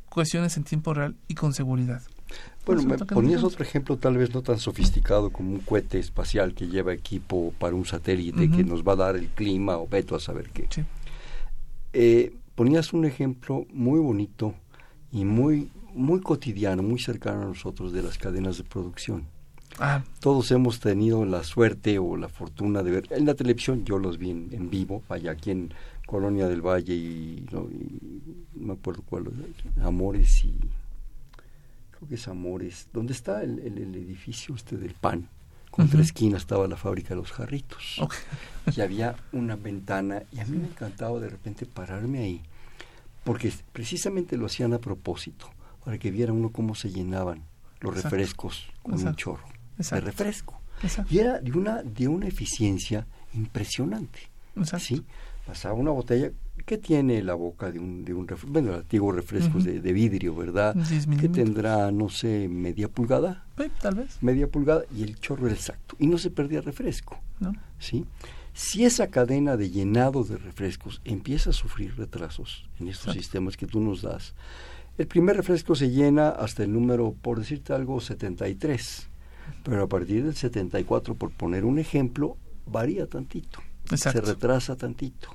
[0.09, 2.01] cuestiones en tiempo real y con seguridad.
[2.65, 6.67] Bueno, me ponías otro ejemplo tal vez no tan sofisticado como un cohete espacial que
[6.67, 10.19] lleva equipo para un satélite que nos va a dar el clima o veto a
[10.19, 10.67] saber qué.
[11.91, 14.55] Eh, ponías un ejemplo muy bonito
[15.11, 19.25] y muy, muy cotidiano, muy cercano a nosotros de las cadenas de producción.
[19.79, 20.03] Ah.
[20.19, 24.17] Todos hemos tenido la suerte o la fortuna de ver en la televisión, yo los
[24.17, 25.73] vi en, vivo, allá aquí en
[26.05, 27.67] Colonia del Valle y no,
[28.53, 29.31] me acuerdo cuál,
[29.81, 30.53] Amores y
[32.07, 35.29] que es Amores, donde está el, edificio este del pan.
[35.71, 37.99] Contra esquina estaba la fábrica de los jarritos.
[38.75, 42.41] Y había una ventana y a mí me encantaba de repente pararme ahí,
[43.23, 45.49] porque precisamente lo hacían a propósito,
[45.83, 47.43] para que viera uno cómo se llenaban
[47.79, 50.59] los refrescos con un chorro de refresco.
[51.09, 54.19] Y era de una, de una eficiencia impresionante.
[54.79, 55.03] ¿sí?
[55.45, 56.31] Pasaba una botella
[56.65, 60.75] ¿Qué tiene la boca de un, de un bueno, el antiguo refrescos de, vidrio, ¿verdad?
[61.19, 63.43] Que tendrá, no sé, media pulgada.
[63.81, 64.17] tal vez.
[64.21, 65.95] Media pulgada y el chorro era exacto.
[65.99, 67.19] Y no se perdía refresco.
[67.39, 67.53] ¿No?
[67.79, 68.05] ¿Sí?
[68.53, 73.65] Si esa cadena de llenado de refrescos empieza a sufrir retrasos en estos sistemas que
[73.65, 74.35] tú nos das,
[74.97, 79.09] el primer refresco se llena hasta el número, por decirte algo, 73.
[79.63, 83.59] Pero a partir del 74, por poner un ejemplo, varía tantito.
[83.95, 85.29] Se retrasa tantito.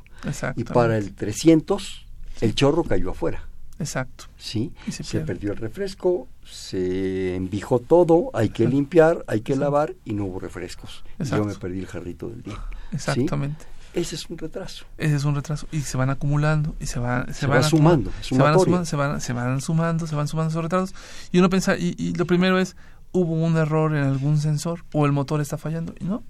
[0.56, 2.06] Y para el 300,
[2.40, 3.48] el chorro cayó afuera.
[3.78, 4.24] Exacto.
[4.36, 4.72] ¿Sí?
[4.90, 10.24] Se, perdió el refresco, se envijó todo, hay que limpiar, hay que lavar y no
[10.24, 11.04] hubo refrescos.
[11.18, 12.58] Yo me perdí el jarrito del día.
[12.92, 13.66] Exactamente.
[13.94, 14.84] Ese es un retraso.
[14.98, 15.66] Ese es un retraso.
[15.72, 18.12] Y se van acumulando y se, van, se, van sumando.
[18.20, 20.94] Se van, sumando se, van, se van sumando, se van sumando esos retrasos.
[21.32, 22.76] Y uno piensa, y, y lo primero es,
[23.12, 25.94] hubo un error en algún sensor o el motor está fallando.
[25.98, 26.22] Y no,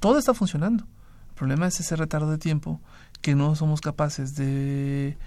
[0.00, 0.84] todo está funcionando.
[1.30, 2.80] El problema es ese retardo de tiempo
[3.20, 5.18] que no somos capaces de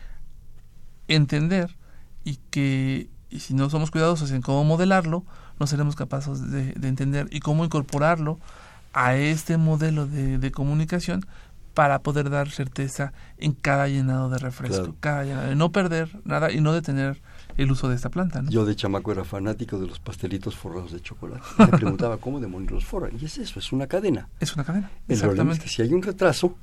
[1.08, 1.75] entender
[2.23, 5.23] y que y si no somos cuidadosos en cómo modelarlo,
[5.60, 8.39] no seremos capaces de, entender y cómo incorporarlo
[8.93, 11.25] a este modelo de, comunicación
[11.73, 16.51] para poder dar certeza en cada llenado de refresco, cada llenado, de no perder nada
[16.51, 17.21] y no detener
[17.58, 18.43] el uso de esta planta.
[18.49, 21.41] Yo de chamaco era fanático de los pastelitos forrados de chocolate.
[21.58, 23.12] Me preguntaba cómo demonios los forran.
[23.19, 24.29] Y es eso, es una cadena.
[24.39, 24.89] Es una cadena.
[25.08, 26.55] El problema es que si hay un retraso,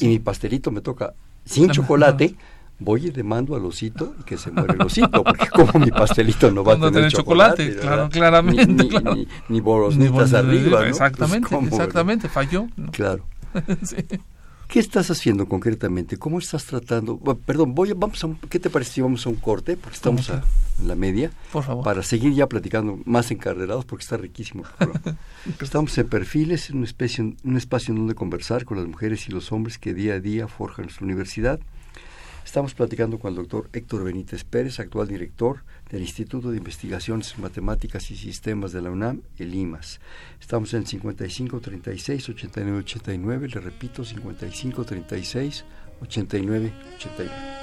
[0.00, 2.34] y mi pastelito me toca sin chocolate,
[2.78, 6.50] voy y demando al osito y que se muere el osito, porque como mi pastelito
[6.50, 8.88] no va a tener, chocolate, claro, claramente.
[9.14, 10.86] Ni, ni, borosnitas arriba.
[10.86, 12.66] Exactamente, pues, exactamente, falló.
[12.90, 13.24] Claro.
[14.68, 16.16] ¿Qué estás haciendo concretamente?
[16.16, 17.18] ¿Cómo estás tratando?
[17.18, 19.76] perdón, voy vamos a ¿qué te parece si vamos a un corte?
[19.76, 20.44] Porque estamos a,
[20.80, 21.30] en la media.
[21.52, 21.84] Por favor.
[21.84, 24.64] Para seguir ya platicando más encarrerados porque está riquísimo.
[25.60, 29.32] estamos en Perfiles, en una especie, un espacio en donde conversar con las mujeres y
[29.32, 31.60] los hombres que día a día forjan nuestra universidad.
[32.42, 38.10] Estamos platicando con el doctor Héctor Benítez Pérez, actual director del Instituto de Investigaciones Matemáticas
[38.10, 40.00] y Sistemas de la UNAM, el IMAS.
[40.40, 45.64] Estamos en 55 36 89 89, le repito, 55 36
[46.00, 47.62] 89 89.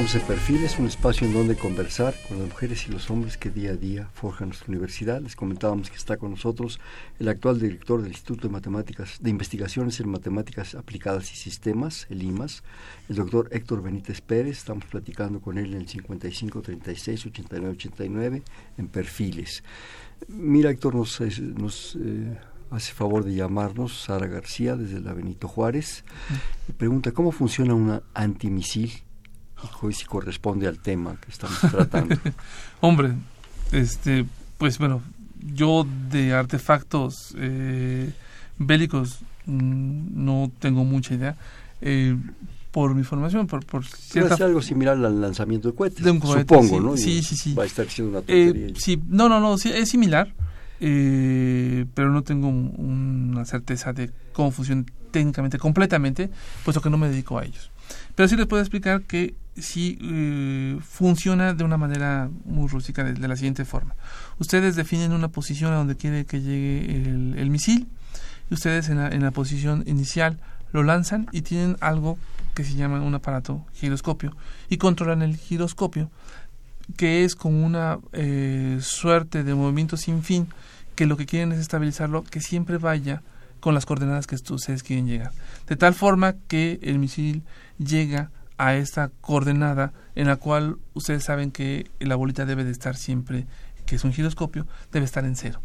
[0.00, 3.50] Estamos en Perfiles, un espacio en donde conversar con las mujeres y los hombres que
[3.50, 5.20] día a día forjan nuestra universidad.
[5.20, 6.80] Les comentábamos que está con nosotros
[7.18, 12.22] el actual director del Instituto de Matemáticas, de Investigaciones en Matemáticas Aplicadas y Sistemas, el
[12.22, 12.62] IMAS,
[13.10, 14.56] el doctor Héctor Benítez Pérez.
[14.56, 18.42] Estamos platicando con él en el 55 36 89 89
[18.78, 19.62] en Perfiles.
[20.28, 22.38] Mira, Héctor, nos, nos eh,
[22.70, 26.04] hace favor de llamarnos Sara García desde la Benito Juárez
[26.70, 28.92] y pregunta cómo funciona una antimisil
[29.88, 32.16] y si corresponde al tema que estamos tratando.
[32.80, 33.12] Hombre,
[33.72, 34.26] este,
[34.58, 35.02] pues bueno,
[35.54, 38.12] yo de artefactos eh,
[38.58, 41.36] bélicos mm, no tengo mucha idea.
[41.80, 42.16] Eh,
[42.70, 44.36] por mi formación, por, por cierta...
[44.36, 46.96] Puede algo similar al lanzamiento de cohetes, de un cohete, supongo, ¿no?
[46.96, 47.54] Sí, sí, sí.
[47.54, 48.74] Va a estar siendo una eh, tontería.
[48.76, 50.32] sí, no, no, no, sí, es similar,
[50.78, 56.30] eh, pero no tengo una certeza de cómo funciona técnicamente, completamente,
[56.64, 57.70] puesto que no me dedico a ellos.
[58.14, 63.28] Pero sí les puedo explicar que sí eh, funciona de una manera muy rústica de,
[63.28, 63.94] la siguiente forma.
[64.38, 67.02] Ustedes definen una posición a donde quiere que llegue
[67.40, 67.88] el, misil
[68.50, 70.38] y ustedes en la, en la posición inicial
[70.72, 72.18] lo lanzan y tienen algo
[72.54, 74.36] que se llama un aparato giroscopio
[74.68, 76.10] y controlan el giroscopio
[76.96, 80.48] que es como una eh, suerte de movimiento sin fin
[80.94, 83.22] que lo que quieren es estabilizarlo que siempre vaya
[83.60, 85.32] con las coordenadas que ustedes quieren llegar.
[85.66, 87.42] De tal forma que el misil
[87.78, 92.96] llega a esta coordenada en la cual ustedes saben que la bolita debe de estar
[92.96, 93.46] siempre
[93.86, 95.60] que es un giroscopio debe estar en cero.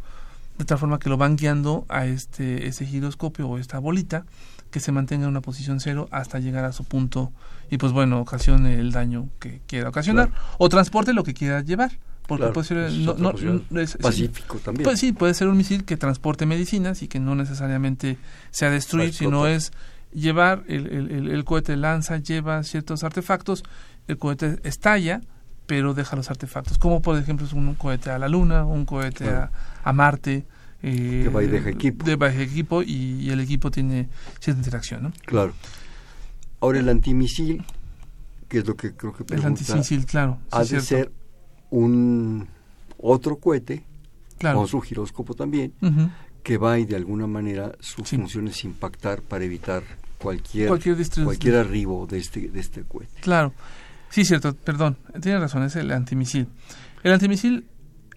[0.57, 4.25] De tal forma que lo van guiando a este ese giroscopio o esta bolita
[4.71, 7.31] que se mantenga en una posición cero hasta llegar a su punto
[7.69, 11.91] y pues bueno, ocasione el daño que quiera ocasionar o transporte lo que quiera llevar.
[12.27, 13.33] Porque puede ser no,
[14.01, 14.83] pacífico también.
[14.83, 18.17] Pues sí, puede ser un misil que transporte medicinas y que no necesariamente
[18.51, 19.71] sea destruir, sino es
[20.13, 23.63] llevar el, el, el, cohete lanza, lleva ciertos artefactos,
[24.07, 25.21] el cohete estalla,
[25.65, 29.29] pero deja los artefactos, como por ejemplo es un cohete a la Luna, un cohete
[29.29, 29.51] a,
[29.83, 30.45] a Marte,
[30.81, 32.05] eh, que va y deja equipo.
[32.05, 34.07] De equipo y, el equipo tiene
[34.39, 35.13] cierta interacción, ¿no?
[35.25, 35.53] Claro.
[36.61, 37.65] Ahora el antimisil,
[38.47, 40.39] que es lo que creo que pregunta, El antimisil, claro.
[40.51, 41.11] ha de ser
[41.75, 42.47] un
[42.97, 43.83] otro cohete,
[44.39, 45.73] con su giróscopo también,
[46.43, 49.83] que va y de alguna manera su función es impactar para evitar
[50.17, 53.21] cualquier, cualquier, arribo de este, de este cohete.
[53.21, 53.53] Claro.
[54.09, 56.47] Sí, cierto, perdón, tiene razón, es el antimisil.
[57.03, 57.65] El antimisil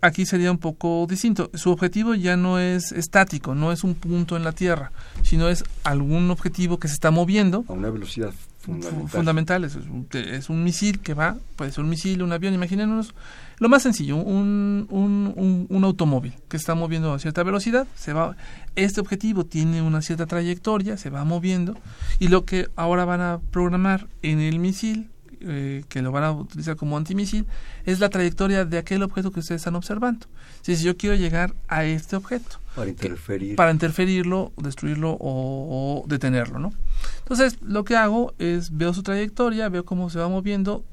[0.01, 1.51] aquí sería un poco distinto.
[1.55, 4.93] Su objetivo ya no es estático, no es un punto en la Tierra,
[5.23, 7.65] sino es algún objetivo que se está moviendo.
[7.69, 9.09] A una velocidad fundamental.
[9.09, 9.65] fundamental.
[9.65, 13.15] Es, un, misil que va, puede ser un misil, un avión, imagínenos.
[13.59, 18.37] Lo más sencillo, un, un, un, automóvil que está moviendo a cierta velocidad, se va,
[18.77, 21.77] este objetivo tiene una cierta trayectoria, se va moviendo,
[22.21, 26.33] y lo que ahora van a programar en el misil eh, que lo van a
[26.33, 27.47] utilizar como antimisil
[27.87, 30.27] es la trayectoria de aquel objeto que ustedes están observando.
[30.63, 32.59] Si yo quiero llegar a este objeto.
[32.75, 33.57] Para interferir.
[33.57, 36.73] para interferirlo, destruirlo o, detenerlo, ¿no?
[37.21, 40.85] Entonces, lo que hago es veo su trayectoria, veo cómo se va moviendo.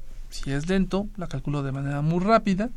[0.44, 2.70] Si es lento, la calculo de manera muy rápida.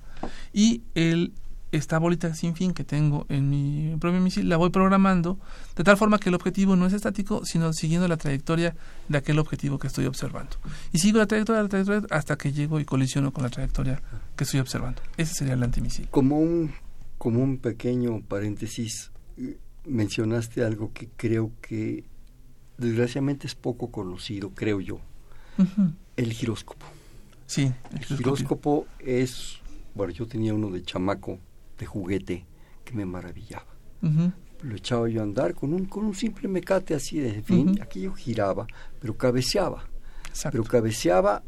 [0.53, 1.33] Y el
[1.71, 5.37] esta bolita sin fin que tengo en mi propio misil la voy programando
[5.75, 8.75] de tal forma que el objetivo no es estático, sino siguiendo la trayectoria
[9.07, 10.57] de aquel objetivo que estoy observando.
[10.91, 14.01] Y sigo la trayectoria, la trayectoria hasta que llego y colisiono con la trayectoria
[14.35, 15.01] que estoy observando.
[15.17, 16.07] Ese sería el antimisil.
[16.09, 16.71] Como un,
[17.17, 19.11] como un pequeño paréntesis,
[19.85, 22.05] mencionaste algo que creo que
[22.77, 24.99] desgraciadamente es poco conocido, creo yo.
[26.15, 26.85] El giróscopo.
[27.49, 29.57] Sí, el giróscopo es,
[29.95, 31.39] bueno, yo tenía uno de chamaco
[31.79, 32.45] de juguete
[32.85, 33.65] que me maravillaba.
[34.61, 38.13] Lo echaba yo a andar con un, con un simple mecate así de fin, aquello
[38.13, 38.67] giraba,
[38.99, 39.83] pero cabeceaba.
[40.51, 41.41] Pero cabeceaba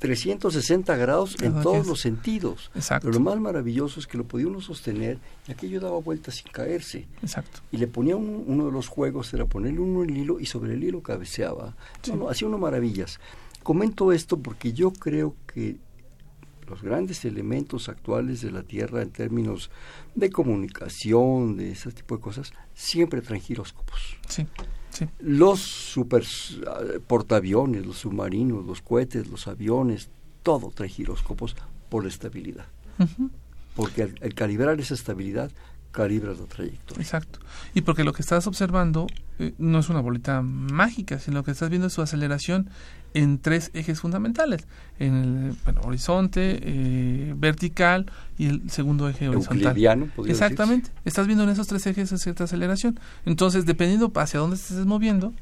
[0.00, 2.70] 360 grados en todos los sentidos.
[3.00, 5.18] Pero lo más maravilloso es que lo podía uno sostener
[5.48, 7.08] y aquello daba vueltas sin caerse.
[7.22, 7.60] Exacto.
[7.72, 10.74] Y le ponía uno de los juegos, era ponerle uno en el hilo y sobre
[10.74, 11.74] el hilo cabeceaba.
[12.28, 13.18] hacía uno maravillas.
[13.64, 15.78] Comento esto porque yo creo que
[16.68, 19.70] los grandes elementos actuales de la Tierra en términos
[20.14, 24.18] de comunicación, de ese tipo de cosas, siempre traen giróscopos.
[24.28, 24.46] Sí,
[24.90, 25.06] sí.
[25.18, 30.10] Los super eh, portaaviones, los submarinos, los cohetes, los aviones,
[30.42, 31.56] todo trae giróscopos
[31.88, 32.66] por la estabilidad.
[33.74, 35.50] Porque al, calibrar esa estabilidad,
[35.90, 37.02] calibras la trayectoria.
[37.02, 37.40] Exacto.
[37.72, 39.06] Y porque lo que estás observando
[39.38, 42.68] eh, no es una bolita mágica, sino lo que estás viendo es su aceleración
[43.14, 44.66] en tres ejes fundamentales,
[44.98, 49.76] en el horizonte, eh, vertical y el segundo eje horizontal.
[50.26, 50.90] Exactamente.
[51.04, 52.98] Estás viendo en esos tres ejes cierta aceleración.
[53.24, 55.32] Entonces, dependiendo hacia dónde te estés moviendo,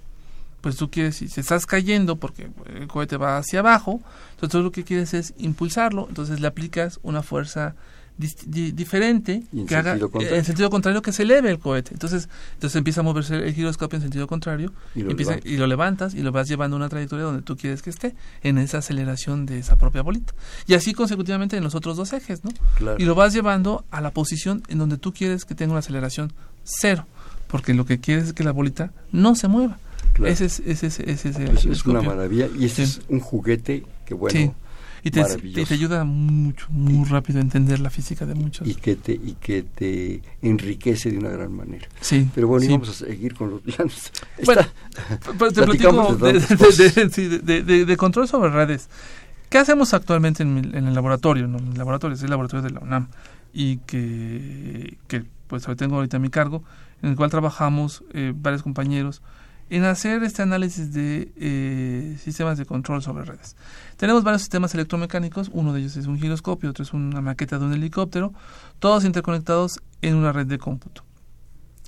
[0.61, 4.01] pues tú quieres, si estás cayendo porque el cohete va hacia abajo,
[4.35, 7.75] entonces tú lo que quieres es impulsarlo, entonces le aplicas una fuerza
[8.17, 11.93] diferente que haga eh, en sentido contrario que se eleve el cohete.
[11.93, 15.67] Entonces entonces empieza a moverse el giroscopio en sentido contrario y lo, empieza, y lo
[15.67, 18.79] levantas y lo vas llevando a una trayectoria donde tú quieres que esté en esa
[18.79, 20.35] aceleración de esa propia bolita.
[20.67, 22.51] Y así consecutivamente en los otros dos ejes no
[22.99, 26.33] y lo vas llevando a la posición en donde tú quieres que tenga una aceleración
[26.65, 27.07] cero
[27.49, 29.79] porque lo que quieres es que la bolita no se mueva.
[30.25, 34.55] Ese es, ese, ese, ese es, una maravilla y ese es un juguete que bueno
[35.05, 38.69] y te, y te ayuda mucho, muy rápido a entender la física de muchos.
[38.69, 41.89] Y que te, y que te enriquece de una gran manera.
[42.01, 42.29] Sí.
[42.35, 42.73] Pero bueno, sí.
[42.73, 43.63] vamos a seguir con los...
[44.45, 44.63] bueno,
[45.39, 48.89] pero te platico de, de, de, control sobre redes.
[49.49, 51.49] ¿Qué hacemos actualmente en, en el laboratorio?
[51.49, 51.59] ¿no?
[51.59, 53.09] En el laboratorio es el laboratorio de la UNAM
[53.53, 56.63] y que, que pues tengo ahorita a mi cargo,
[57.03, 59.21] en el cual trabajamos eh, varios compañeros
[59.73, 63.57] en hacer este análisis de eh, sistemas de control sobre redes.
[63.97, 67.65] Tenemos varios sistemas electromecánicos, uno de ellos es un giroscopio, otro es una maqueta de
[67.65, 68.35] un helicóptero,
[68.81, 71.05] todos interconectados en una red de cómputo.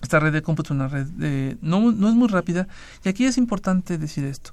[0.01, 2.69] Esta red de cómputo es una red de, no, no es muy rápida
[3.05, 4.53] y aquí es importante decir esto.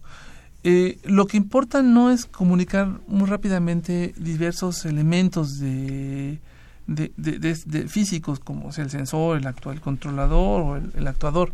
[0.66, 6.42] Eh, lo que importa no es comunicar muy rápidamente diversos elementos de,
[6.86, 11.54] de, de, físicos como sea el sensor, el controlador o el actuador.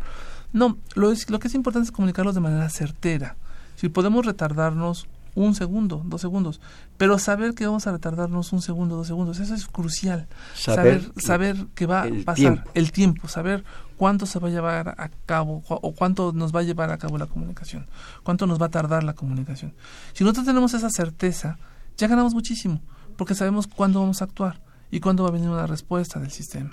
[0.52, 3.36] No, lo, es, lo que es importante es comunicarlos de manera certera.
[3.76, 6.60] Si podemos retardarnos un segundo, dos segundos,
[6.96, 10.26] pero saber que vamos a retardarnos un segundo, dos segundos, eso es crucial.
[10.54, 12.70] Saber, saber, saber que va a pasar tiempo.
[12.74, 13.64] el tiempo, saber
[13.96, 17.18] cuánto se va a llevar a cabo o cuánto nos va a llevar a cabo
[17.18, 17.86] la comunicación,
[18.24, 19.74] cuánto nos va a tardar la comunicación.
[20.12, 21.58] Si nosotros tenemos esa certeza,
[21.96, 22.80] ya ganamos muchísimo,
[23.16, 26.70] porque sabemos cuándo vamos a actuar y cuándo va a venir una respuesta del sistema.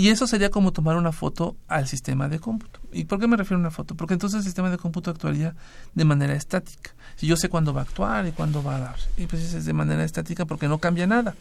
[0.00, 2.80] Y eso sería como tomar una foto al sistema de cómputo.
[2.90, 3.94] ¿Y por qué me refiero a una foto?
[3.94, 5.54] Porque entonces el sistema de cómputo actuaría
[5.92, 6.94] de manera estática.
[7.16, 8.96] Si yo sé cuándo va a actuar y cuándo va a dar.
[9.18, 11.34] Y pues es de manera estática porque no cambia nada.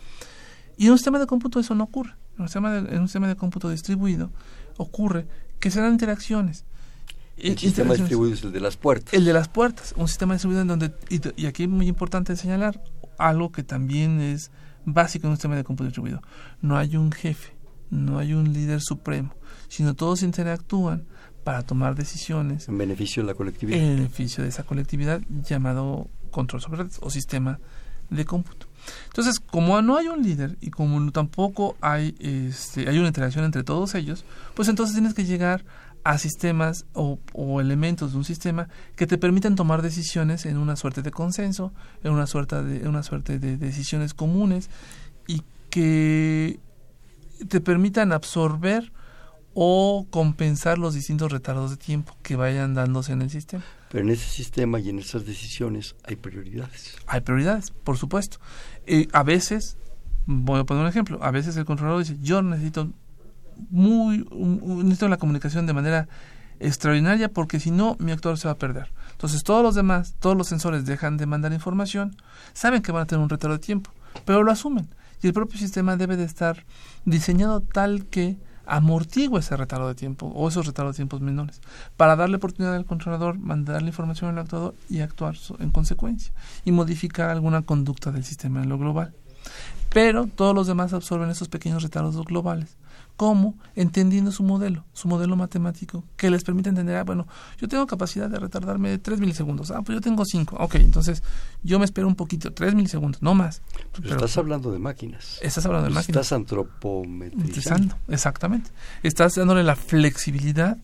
[0.75, 2.15] Y en un sistema de cómputo eso no ocurre.
[2.35, 4.29] En un sistema de, en un sistema de cómputo distribuido
[4.75, 5.25] ocurre
[5.61, 6.65] que se dan interacciones.
[7.37, 9.13] El sistema distribuido es el de las puertas.
[9.13, 9.93] El de las puertas.
[9.95, 12.83] Un sistema distribuido en donde, y, y aquí es muy importante señalar
[13.17, 14.51] algo que también es
[14.83, 16.21] básico en un sistema de cómputo distribuido.
[16.61, 17.57] No hay un jefe
[17.89, 19.33] no hay un líder supremo,
[19.67, 21.05] sino todos interactúan
[21.43, 23.79] para tomar decisiones en beneficio de la colectividad.
[23.79, 27.59] En beneficio de esa colectividad llamado control sobre redes o sistema
[28.09, 28.67] de cómputo.
[29.07, 33.63] Entonces, como no hay un líder y como tampoco hay este, hay una interacción entre
[33.63, 34.25] todos ellos,
[34.55, 35.63] pues entonces tienes que llegar
[36.03, 40.75] a sistemas o, o, elementos de un sistema que te permitan tomar decisiones en una
[40.75, 41.73] suerte de consenso,
[42.03, 44.69] en una suerte de, en una suerte de decisiones comunes
[45.27, 46.59] y que
[47.47, 48.91] te permitan absorber
[49.53, 53.63] o compensar los distintos retardos de tiempo que vayan dándose en el sistema.
[53.91, 56.95] Pero en ese sistema y en esas decisiones hay prioridades.
[57.07, 58.37] Hay prioridades, por supuesto.
[58.85, 59.77] Eh, a veces,
[60.25, 62.91] voy a poner un ejemplo, a veces el controlador dice, yo necesito
[63.69, 66.07] muy necesito la comunicación de manera
[66.59, 68.91] extraordinaria porque si no mi actuador se va a perder.
[69.11, 72.15] Entonces todos los demás, todos los sensores dejan de mandar información,
[72.53, 73.91] saben que van a tener un retardo de tiempo,
[74.25, 74.87] pero lo asumen
[75.21, 76.65] y el propio sistema debe de estar
[77.05, 81.59] diseñado tal que amortigua ese retardo de tiempo o esos retardos de tiempos menores
[81.97, 86.31] para darle oportunidad al controlador, mandar la información al actuador y actuar en consecuencia
[86.65, 89.13] y modificar alguna conducta del sistema en lo global.
[89.91, 92.77] Pero todos los demás absorben esos pequeños retardos globales.
[93.19, 93.55] ¿Cómo?
[93.75, 98.29] Entendiendo su modelo, su modelo matemático, que les permite entender, ah, bueno, yo tengo capacidad
[98.29, 101.21] de retardarme 3 milisegundos, ah, pues yo tengo 5, ok, entonces
[101.61, 103.61] yo me espero un poquito, 3 milisegundos, no más.
[103.91, 105.37] Pues Pero, estás hablando de máquinas.
[105.41, 106.21] Estás hablando de pues máquinas.
[106.21, 107.97] Estás antropometrizando.
[108.07, 108.71] Exactamente.
[109.03, 110.77] Estás dándole la flexibilidad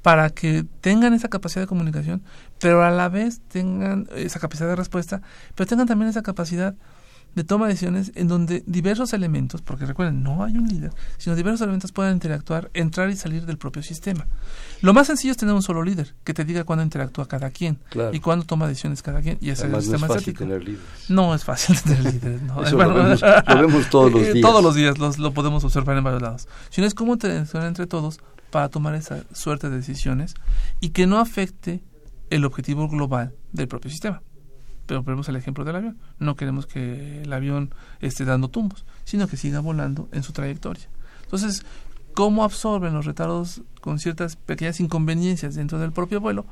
[0.00, 2.22] para que tengan esa capacidad de comunicación,
[2.60, 5.22] pero a la vez tengan esa capacidad de respuesta,
[5.56, 6.76] pero tengan también esa capacidad
[7.34, 11.36] de toma de decisiones en donde diversos elementos, porque recuerden, no hay un líder, sino
[11.36, 14.26] diversos elementos puedan interactuar, entrar y salir del propio sistema.
[14.80, 17.78] Lo más sencillo es tener un solo líder, que te diga cuándo interactúa cada quien
[17.90, 18.14] claro.
[18.14, 19.38] y cuándo toma decisiones cada quien.
[19.40, 21.10] Y ese Además, es el sistema no es fácil tener líderes.
[21.10, 22.42] No es fácil tener líderes.
[22.42, 22.62] No.
[22.62, 24.40] Eso lo, vemos, lo, vemos, todos los días.
[24.40, 26.48] Todos los días los, lo podemos observar en varios lados.
[26.70, 28.18] Sino es cómo interactuar entre todos
[28.50, 30.34] para tomar esa suerte de decisiones
[30.80, 31.82] y que no afecte
[32.30, 34.22] el objetivo global del propio sistema
[34.90, 35.98] pero ponemos el ejemplo del avión.
[36.18, 40.88] No queremos que el avión esté dando tumbos, sino que siga volando en su trayectoria.
[41.22, 41.64] Entonces,
[42.12, 46.44] ¿cómo absorben los retardos con ciertas pequeñas inconveniencias dentro del propio vuelo,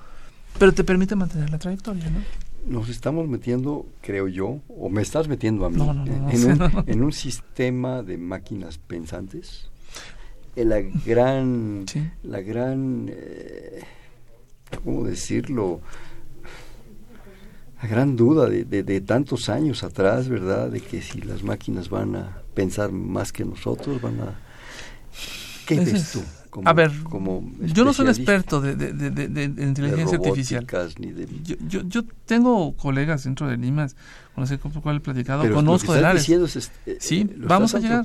[0.57, 2.21] pero te permite mantener la trayectoria, ¿no?
[2.65, 6.63] Nos estamos metiendo, creo yo, o me estás metiendo a mí, no, no, no, en,
[6.63, 9.69] un, en, un, sistema de máquinas pensantes.
[10.55, 12.09] En la gran, sí.
[12.23, 13.81] la gran, eh,
[14.85, 15.81] ¿cómo decirlo?
[17.83, 20.69] La gran duda de, de, de, tantos años atrás, ¿verdad?
[20.69, 24.35] De que si las máquinas van a pensar más que nosotros, van a...
[25.67, 26.23] ¿Qué Ese ves es, tú?
[26.51, 30.67] Como, a ver, como yo no soy un experto de, de inteligencia artificial.
[30.99, 31.13] Ni
[31.45, 33.95] yo, yo, yo, tengo colegas dentro de Limas
[34.35, 37.81] con los cuales he platicado, pero conozco que de es, es, eh, Sí, vamos a
[37.81, 38.03] llegar.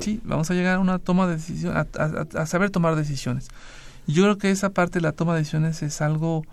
[0.00, 3.48] Sí, vamos a llegar a una toma de decisión, a, a, a saber tomar decisiones.
[4.06, 6.44] Yo creo que esa parte de la toma de decisiones es algo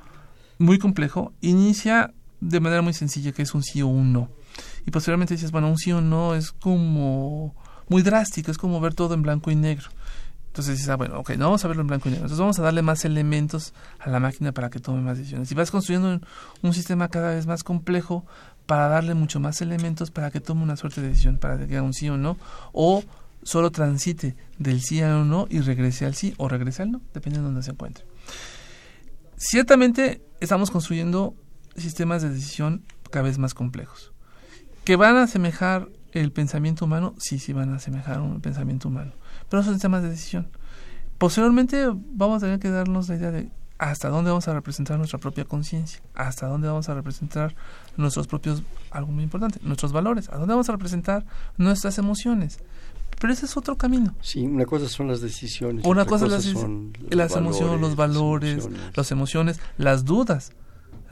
[0.57, 1.31] muy complejo.
[1.39, 2.13] Inicia
[2.43, 4.29] de manera muy sencilla que es un sí o un no.
[4.85, 7.55] Y posteriormente dices, bueno, un sí o no es como
[7.87, 9.89] muy drástico, es como ver todo en blanco y negro.
[10.47, 12.25] Entonces dices, ah, bueno, ok, no vamos a verlo en blanco y negro.
[12.25, 15.51] Entonces vamos a darle más elementos a la máquina para que tome más decisiones.
[15.51, 16.19] Y vas construyendo
[16.61, 18.25] un, sistema cada vez más complejo
[18.65, 21.81] para darle mucho más elementos para que tome una suerte de decisión, para que haga
[21.81, 22.37] un sí o no,
[22.71, 23.03] o
[23.41, 27.47] solo transite del sí a no y regrese al sí o regrese al no, dependiendo
[27.47, 28.05] de donde se encuentre.
[29.37, 31.35] Ciertamente estamos construyendo
[31.75, 34.11] sistemas de decisión cada vez más complejos.
[34.83, 37.15] ¿Que van a asemejar el pensamiento humano?
[37.17, 39.13] Sí, sí van a asemejar un pensamiento humano.
[39.49, 40.47] Pero son sistemas de decisión.
[41.17, 45.19] Posteriormente vamos a tener que darnos la idea de hasta dónde vamos a representar nuestra
[45.19, 47.55] propia conciencia, hasta dónde vamos a representar
[47.97, 51.25] nuestros propios, algo muy importante, nuestros valores, a dónde vamos a representar
[51.57, 52.59] nuestras emociones.
[53.19, 54.15] Pero ese es otro camino.
[54.21, 55.85] Sí, una cosa son las decisiones.
[55.85, 60.53] Una cosa, cosa son las emociones, los valores, las emociones, las dudas.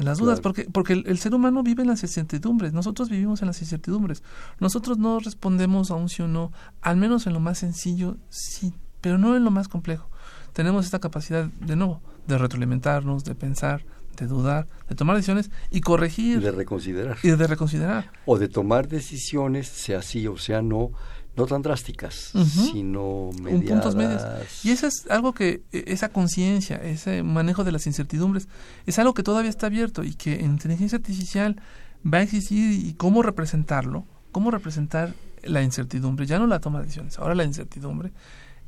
[0.02, 3.62] Las dudas, porque, porque el, ser humano vive en las incertidumbres, nosotros vivimos en las
[3.62, 4.24] incertidumbres.
[4.60, 8.74] Nosotros no respondemos a un sí o no, al menos en lo más sencillo, sí,
[9.02, 10.10] pero no en lo más complejo.
[10.54, 13.86] Tenemos esta capacidad, de nuevo, de retroalimentarnos, de pensar,
[14.18, 16.40] de dudar, de tomar decisiones y corregir.
[16.40, 17.18] Y de reconsiderar.
[17.24, 18.12] Y de reconsiderar.
[18.26, 20.92] O de tomar decisiones, sea sí o sea no,
[21.36, 22.34] no tan drásticas,
[22.72, 23.70] sino mediadas.
[23.70, 24.22] puntos medios.
[24.66, 28.48] Y eso es algo que, e, esa conciencia, ese manejo de las incertidumbres,
[28.86, 31.62] es algo que todavía está abierto y que en inteligencia artificial
[32.06, 35.14] va a existir y cómo representarlo, cómo representar
[35.44, 38.12] la incertidumbre, ya no la toma de decisiones, ahora la incertidumbre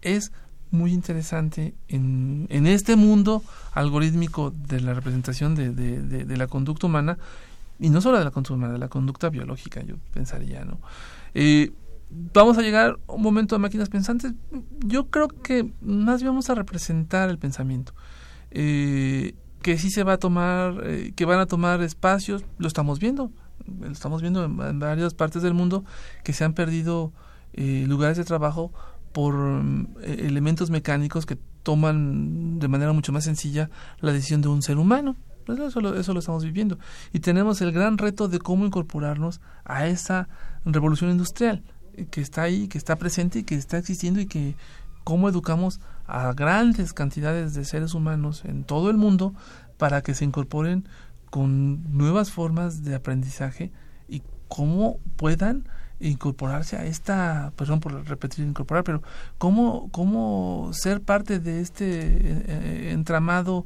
[0.02, 0.32] es
[0.72, 3.44] muy interesante en, en este mundo
[3.74, 7.20] algorítmico de la representación de, de, de, la conducta humana,
[7.80, 10.80] y no solo de la conducta humana, de la conducta biológica, yo pensaría, ¿no?
[11.36, 11.72] Eh,
[12.34, 14.34] vamos a llegar un momento de máquinas pensantes.
[14.86, 17.94] Yo creo que más bien vamos a representar el pensamiento.
[18.52, 23.00] Eh, que sí se va a tomar, eh, que van a tomar espacios, lo estamos
[23.00, 23.32] viendo,
[23.66, 25.86] lo estamos viendo en, varias partes del mundo,
[26.24, 27.14] que se han perdido
[27.54, 28.74] eh, lugares de trabajo
[29.14, 29.64] por
[30.02, 33.70] elementos mecánicos que toman de manera mucho más sencilla
[34.02, 35.16] la decisión de un ser humano.
[35.46, 36.80] Pues eso lo, eso lo estamos viviendo.
[37.12, 40.28] Y tenemos el gran reto de cómo incorporarnos a esa
[40.66, 41.64] revolución industrial
[42.12, 44.56] que está ahí, que está presente y que está existiendo y que
[45.04, 49.34] cómo educamos a grandes cantidades de seres humanos en todo el mundo
[49.78, 50.88] para que se incorporen
[51.30, 53.72] con nuevas formas de aprendizaje
[54.08, 55.68] y cómo puedan
[56.00, 59.02] incorporarse a esta, perdón por repetir incorporar, pero
[59.38, 63.66] cómo, cómo ser parte de este eh, eh, entramado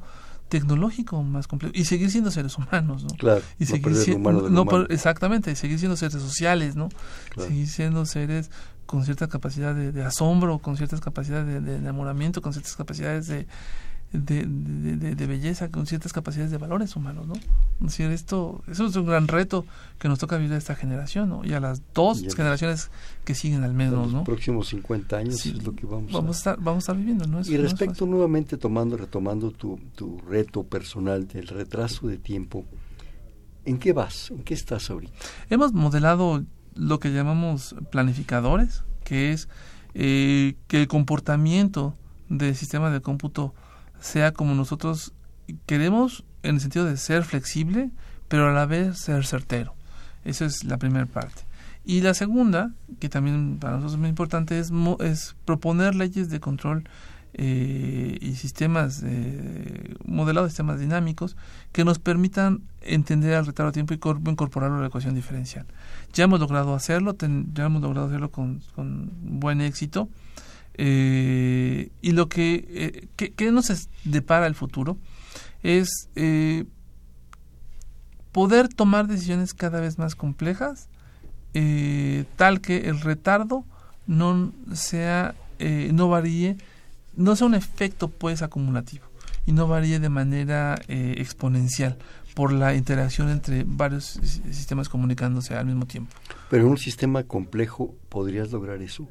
[0.50, 4.86] tecnológico más complejo y seguir siendo seres humanos no claro y no seguir siendo no,
[4.90, 6.90] exactamente seguir siendo seres sociales no
[7.36, 8.50] seguir siendo seres
[8.86, 13.48] con cierta capacidad de, asombro con ciertas capacidades de, enamoramiento con ciertas capacidades de
[14.14, 17.34] de, de, belleza, con ciertas capacidades de valores humanos, ¿no?
[17.34, 19.66] Es decir, esto, eso es un gran reto
[20.00, 21.44] que nos toca vivir a esta generación, ¿no?
[21.44, 22.90] Y a las dos generaciones
[23.26, 24.20] que siguen al menos, ¿no?
[24.20, 27.28] Los próximos 50 años es lo que vamos, vamos a, estar, vamos a estar viviendo,
[27.28, 27.42] ¿no?
[27.42, 32.66] y respecto nuevamente, tomando, retomando tu, tu reto personal del retraso de tiempo,
[33.66, 34.32] ¿en qué vas?
[34.32, 35.14] ¿En qué estás ahorita?
[35.50, 36.44] Hemos modelado
[36.76, 39.50] lo que llamamos planificadores, que es
[39.94, 41.96] eh, que el comportamiento
[42.30, 43.54] del sistema de cómputo
[44.00, 45.14] sea como nosotros
[45.66, 47.90] queremos en el sentido de ser flexible,
[48.28, 49.74] pero a la vez ser certero.
[50.24, 51.44] Esa es la primera parte.
[51.86, 56.42] Y la segunda, que también para nosotros es muy importante, es, es proponer leyes de
[56.42, 56.84] control
[57.34, 61.38] eh, y sistemas eh, modelados, sistemas dinámicos,
[61.72, 65.66] que nos permitan entender el retardo de tiempo y incorporarlo a la ecuación diferencial.
[66.14, 67.16] Ya hemos logrado hacerlo,
[67.54, 70.10] ya hemos logrado hacerlo con, con buen éxito.
[70.78, 74.98] Eh, y lo que, eh, nos depara el futuro
[75.64, 76.66] es eh,
[78.32, 80.90] poder tomar decisiones cada vez más complejas,
[81.54, 83.66] eh, tal que el retardo
[84.06, 86.56] no sea, no varíe,
[87.16, 89.06] no sea un efecto pues acumulativo
[89.46, 91.98] y no varíe de manera exponencial
[92.36, 94.20] por la interacción entre varios
[94.52, 96.16] sistemas comunicándose al mismo tiempo.
[96.50, 99.10] Pero en un sistema complejo podrías lograr eso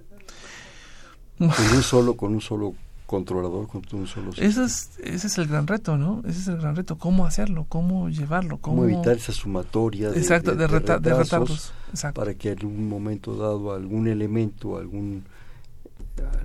[1.39, 2.75] con un solo, con un solo
[3.07, 6.23] controlador, con un solo ese es, ese es el gran reto, ¿no?
[6.27, 10.55] Ese es el gran reto, cómo hacerlo, cómo llevarlo, cómo, evitar esa sumatoria de, exacto,
[10.55, 11.73] de, retardos,
[12.15, 15.25] para que en un momento dado algún elemento, algún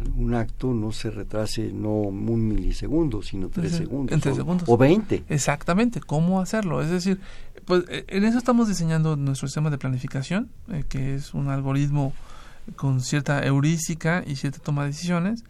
[0.02, 4.68] algún acto no se retrase no un milisegundo, sino tres segundos, en tres segundos.
[4.68, 5.24] o veinte.
[5.30, 6.82] Exactamente, cómo hacerlo.
[6.82, 7.20] Es decir,
[7.66, 12.14] pues eh, en eso estamos diseñando nuestro sistema de planificación, eh, que es un algoritmo
[12.76, 15.44] con cierta heurística y cierta toma de decisiones.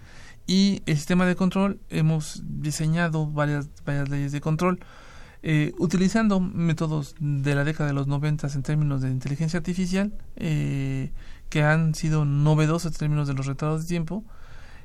[0.48, 4.80] Y el sistema de control, hemos diseñado varias, varias leyes de control.
[5.44, 11.12] eh, utilizando métodos de la década de los 90 en términos de inteligencia artificial, eh,
[11.50, 14.24] que han sido novedosos en términos de los retrasos de tiempo,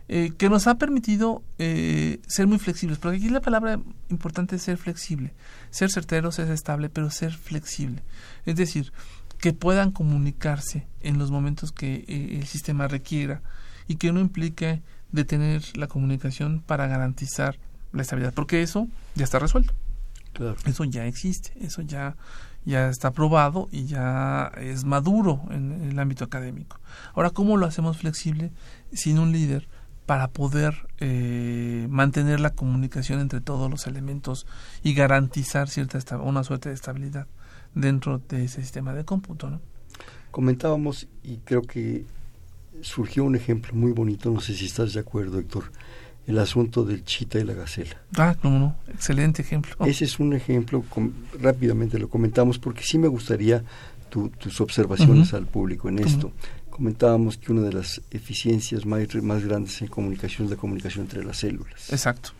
[0.08, 2.98] eh, que nos ha permitido ser muy flexibles.
[2.98, 5.34] Porque aquí la palabra importante es ser flexible.
[5.70, 8.02] Ser certero, ser estable, pero ser flexible.
[8.46, 8.92] Es decir,
[9.38, 13.42] que puedan comunicarse en los momentos que el sistema requiera
[13.88, 14.82] y que no implique
[15.12, 17.58] detener la comunicación para garantizar
[17.92, 19.74] la estabilidad, porque eso ya está resuelto.
[20.66, 22.14] Eso ya existe, eso ya,
[22.66, 26.78] ya está probado y ya es maduro en, el ámbito académico.
[27.14, 28.52] Ahora, ¿cómo lo hacemos flexible
[28.92, 29.66] sin un líder
[30.04, 34.46] para poder eh, mantener la comunicación entre todos los elementos
[34.82, 37.26] y garantizar cierta una suerte de estabilidad
[37.76, 39.48] dentro de ese sistema de cómputo?
[39.48, 39.60] ¿no?
[40.32, 42.04] Comentábamos, y creo que
[42.80, 45.70] surgió un ejemplo muy bonito, no sé si estás de acuerdo, Héctor,
[46.26, 48.02] el asunto del chita y la gacela.
[48.16, 49.76] Ah, no, no, excelente ejemplo.
[49.86, 50.84] Ese es un ejemplo,
[51.40, 53.62] rápidamente lo comentamos porque sí me gustaría
[54.10, 56.32] tus observaciones al público en esto.
[56.70, 61.24] Comentábamos que una de las eficiencias más, más grandes en comunicación es la comunicación entre
[61.24, 61.90] las células.
[61.92, 62.30] Exacto.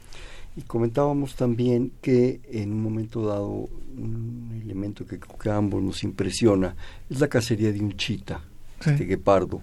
[0.57, 6.03] Y comentábamos también que en un momento dado un elemento que, que a ambos nos
[6.03, 6.75] impresiona
[7.11, 8.41] es la cacería de un chita,
[8.81, 9.61] este guepardo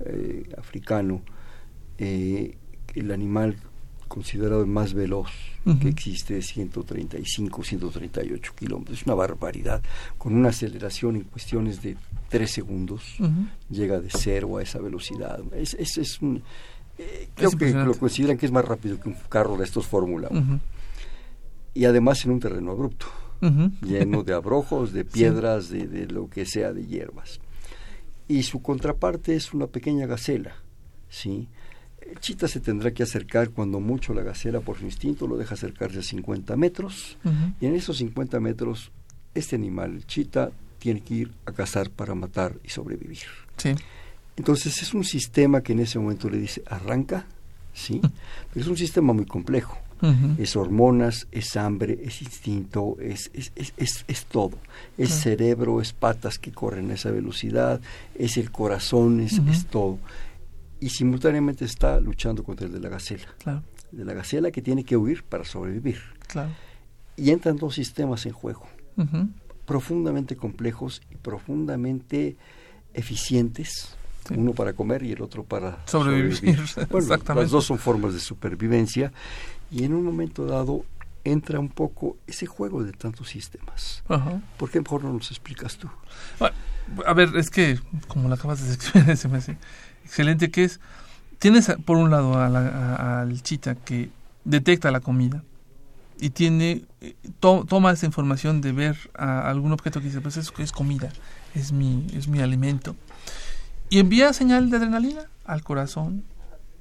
[0.00, 1.22] eh, africano,
[1.98, 2.56] eh,
[2.94, 3.56] el animal
[4.08, 5.28] considerado el más veloz
[5.80, 8.98] que existe es 135, 138 kilómetros.
[8.98, 9.82] Es una barbaridad.
[10.18, 11.96] Con una aceleración en cuestiones de
[12.28, 13.16] tres segundos
[13.70, 15.40] llega de cero a esa velocidad.
[15.54, 16.42] Es, es, es un,
[16.98, 20.28] eh, creo que lo consideran que es más rápido que un carro de estos Fórmula
[21.74, 23.06] Y además en un terreno abrupto,
[23.82, 27.40] lleno de abrojos, de piedras, de, de lo que sea, de hierbas.
[28.28, 30.54] Y su contraparte es una pequeña gacela,
[31.08, 31.48] ¿sí?
[32.00, 35.54] El chita se tendrá que acercar cuando mucho la gacela por su instinto lo deja
[35.54, 37.18] acercarse a 50 metros
[37.60, 38.92] y en esos 50 metros
[39.34, 43.20] este animal, el chita, tiene que ir a cazar para matar y sobrevivir.
[43.56, 43.74] Sí.
[44.36, 47.26] Entonces es un sistema que en ese momento le dice arranca,
[47.72, 48.00] sí,
[48.52, 49.78] pero es un sistema muy complejo.
[50.36, 54.58] Es hormonas, es hambre, es instinto, es, es, es, es, todo.
[54.98, 57.80] Es cerebro, es patas que corren a esa velocidad,
[58.14, 59.98] es el corazón, es, es todo
[60.84, 63.24] y simultáneamente está luchando contra el de la gacela.
[63.38, 63.62] Claro.
[63.90, 65.98] El de la gacela que tiene que huir para sobrevivir.
[66.26, 66.50] Claro.
[67.16, 68.66] Y entran dos sistemas en juego,
[69.64, 72.36] profundamente complejos y profundamente
[72.92, 73.96] eficientes,
[74.30, 76.58] uno para comer y el otro para sobrevivir.
[76.58, 77.34] Exactamente.
[77.34, 79.12] Las dos son formas de supervivencia
[79.70, 80.84] y en un momento dado
[81.24, 84.02] entra un poco ese juego de tantos sistemas.
[84.58, 85.88] ¿Por qué mejor no nos explicas tú?
[87.06, 89.56] a ver, es que, como lo acabas de describir, se me hace
[90.04, 90.80] excelente que es,
[91.38, 94.10] tienes por un lado al chita que
[94.44, 95.42] detecta la comida
[96.20, 100.52] y tiene eh, toma esa información de ver a algún objeto que dice, pues es,
[100.58, 101.10] es comida,
[101.54, 102.96] es mi, es mi alimento.
[103.88, 106.24] Y envía señal de adrenalina al corazón,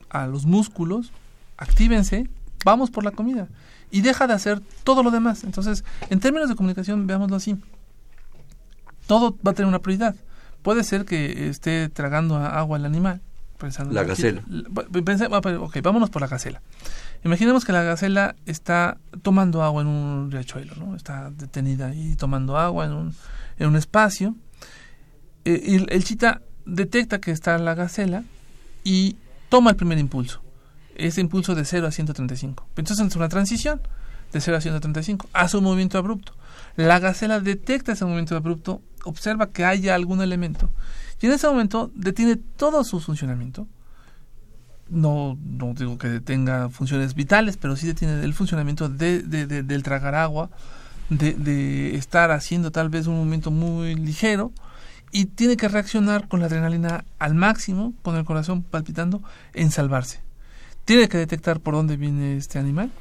[0.10, 1.12] a los músculos,
[1.58, 2.30] actívense,
[2.66, 3.48] vamos por la comida.
[3.92, 5.44] Y deja de hacer todo lo demás.
[5.44, 7.58] Entonces, en términos de comunicación, veámoslo así.
[9.06, 10.16] Todo va a tener una prioridad.
[10.64, 13.22] Puede ser que esté tragando agua el animal.
[13.58, 14.42] Pensando la gacela.
[15.60, 16.62] ok, vámonos por la gacela.
[17.24, 20.96] Imaginemos que la gacela está tomando agua en un riachuelo, ¿no?
[20.96, 23.16] Está detenida ahí tomando agua en un,
[23.60, 24.36] en un espacio.
[25.46, 28.24] Eh, y el, chita detecta que está la gacela
[28.84, 29.18] y
[29.50, 30.42] toma el primer impulso.
[30.96, 32.68] Ese impulso de 0 a 135.
[32.76, 33.82] Entonces es una transición
[34.32, 35.30] de 0 a 135.
[35.34, 36.34] Hace un movimiento abrupto.
[36.76, 40.70] La gacela detecta ese movimiento abrupto observa que haya algún elemento
[41.24, 43.66] y en ese momento detiene todo su funcionamiento.
[44.90, 50.16] No, no digo que detenga funciones vitales, pero sí detiene el funcionamiento de, del tragar
[50.16, 50.50] agua,
[51.10, 54.52] de, de estar haciendo tal vez un movimiento muy ligero
[55.14, 59.22] y tiene que reaccionar con la adrenalina al máximo, con el corazón palpitando,
[59.54, 60.22] en salvarse.
[60.86, 62.92] Tiene que detectar por dónde viene este animal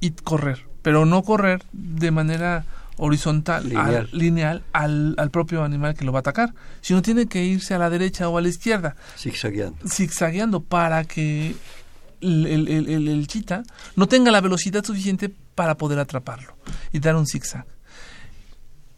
[0.00, 2.64] y correr, pero no correr de manera
[2.96, 3.68] horizontal,
[4.12, 7.78] lineal, al, al, propio animal que lo va a atacar, sino tiene que irse a
[7.78, 8.96] la derecha o a la izquierda.
[9.16, 9.78] Zigzagueando.
[9.86, 11.54] Zigzagueando para que
[12.22, 13.62] el, el, el, el, chita
[13.94, 16.56] no tenga la velocidad suficiente para poder atraparlo
[16.92, 17.66] y dar un zigzag.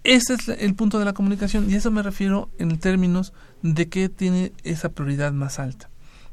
[0.03, 4.09] Ese es el punto de la comunicación y eso me refiero en términos de que
[4.09, 5.91] tiene esa prioridad más alta.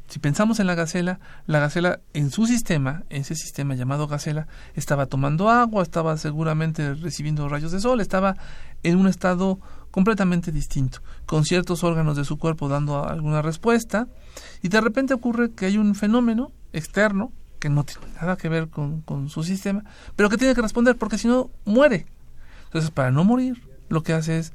[0.07, 4.47] Si pensamos en la gacela, la gacela en su sistema, en ese sistema llamado gacela,
[4.73, 8.37] estaba tomando agua, estaba seguramente recibiendo rayos de sol, estaba
[8.83, 9.59] en un estado
[9.91, 14.07] completamente distinto, con ciertos órganos de su cuerpo dando alguna respuesta,
[14.61, 18.69] y de repente ocurre que hay un fenómeno externo que no tiene nada que ver
[18.69, 19.83] con, con su sistema,
[20.15, 22.05] pero que tiene que responder porque si no muere.
[22.67, 24.53] Entonces, para no morir, lo que hace es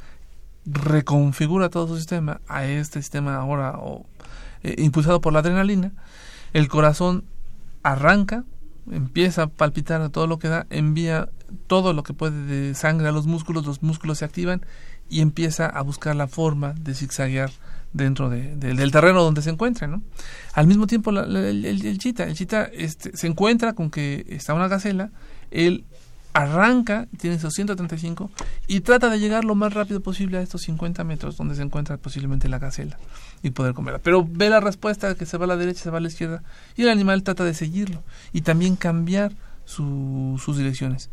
[0.64, 3.78] reconfigura todo su sistema a este sistema ahora
[4.62, 5.92] eh, impulsado por la adrenalina.
[6.52, 7.24] El corazón
[7.82, 8.44] arranca,
[8.90, 11.28] empieza a palpitar a todo lo que da, envía
[11.66, 14.64] todo lo que puede de sangre a los músculos, los músculos se activan
[15.08, 17.50] y empieza a buscar la forma de zigzaguear
[17.92, 20.02] dentro de, del terreno donde se encuentra, ¿no?
[20.54, 25.10] Al mismo tiempo, el, chita, el chita este, se encuentra con que está una gacela,
[25.50, 25.84] él
[26.33, 28.30] arranca, tiene esos 135
[28.66, 31.99] y trata de llegar lo más rápido posible a estos 50 metros donde se encuentra
[31.99, 32.99] posiblemente la gacela
[33.43, 33.99] y poder comerla.
[33.99, 36.43] Pero ve la respuesta que se va a la derecha, se va a la izquierda
[36.76, 38.03] y el animal trata de seguirlo
[38.33, 39.33] y también cambiar
[39.64, 41.11] sus direcciones.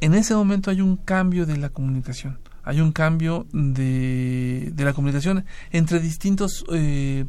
[0.00, 4.92] En ese momento hay un cambio de la comunicación hay un cambio de, de la
[4.92, 7.24] comunicación entre distintos eh,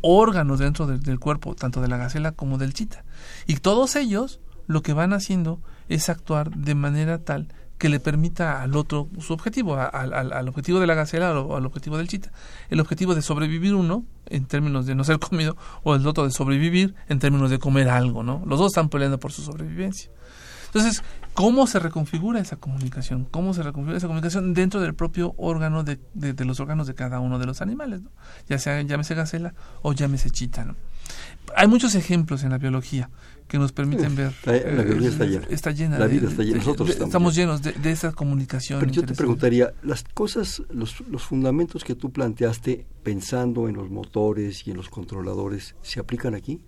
[0.00, 3.04] órganos dentro del cuerpo, tanto de la gacela como del chita.
[3.46, 4.40] Y todos ellos
[4.70, 9.32] lo que van haciendo es actuar de manera tal que le permita al otro su
[9.32, 12.30] objetivo, al, al, objetivo de la gacela o al objetivo del chita.
[12.68, 16.30] El objetivo de sobrevivir uno, en términos de no ser comido, o el otro de
[16.30, 18.44] sobrevivir en términos de comer algo, ¿no?
[18.46, 20.08] Los dos están peleando por su sobrevivencia.
[20.66, 21.02] Entonces,
[21.34, 23.26] ¿cómo se reconfigura esa comunicación?
[23.28, 27.18] ¿Cómo se reconfigura esa comunicación dentro del propio órgano de, de, los órganos de cada
[27.18, 28.02] uno de los animales?
[28.02, 28.10] ¿no?
[28.48, 29.52] Ya sea llámese gacela
[29.82, 30.64] o llámese chita.
[30.64, 30.76] ¿no?
[31.56, 33.10] Hay muchos ejemplos en la biología
[33.50, 34.32] que nos permiten ver.
[34.44, 35.46] La, biología está llena.
[35.50, 35.98] Está llena.
[35.98, 36.58] La vida está llena.
[36.58, 38.78] Nosotros estamos, llenos de, de, esa comunicación.
[38.78, 43.90] Pero yo te preguntaría, las cosas, los, los fundamentos que tú planteaste pensando en los
[43.90, 46.60] motores y en los controladores, ¿se aplican aquí?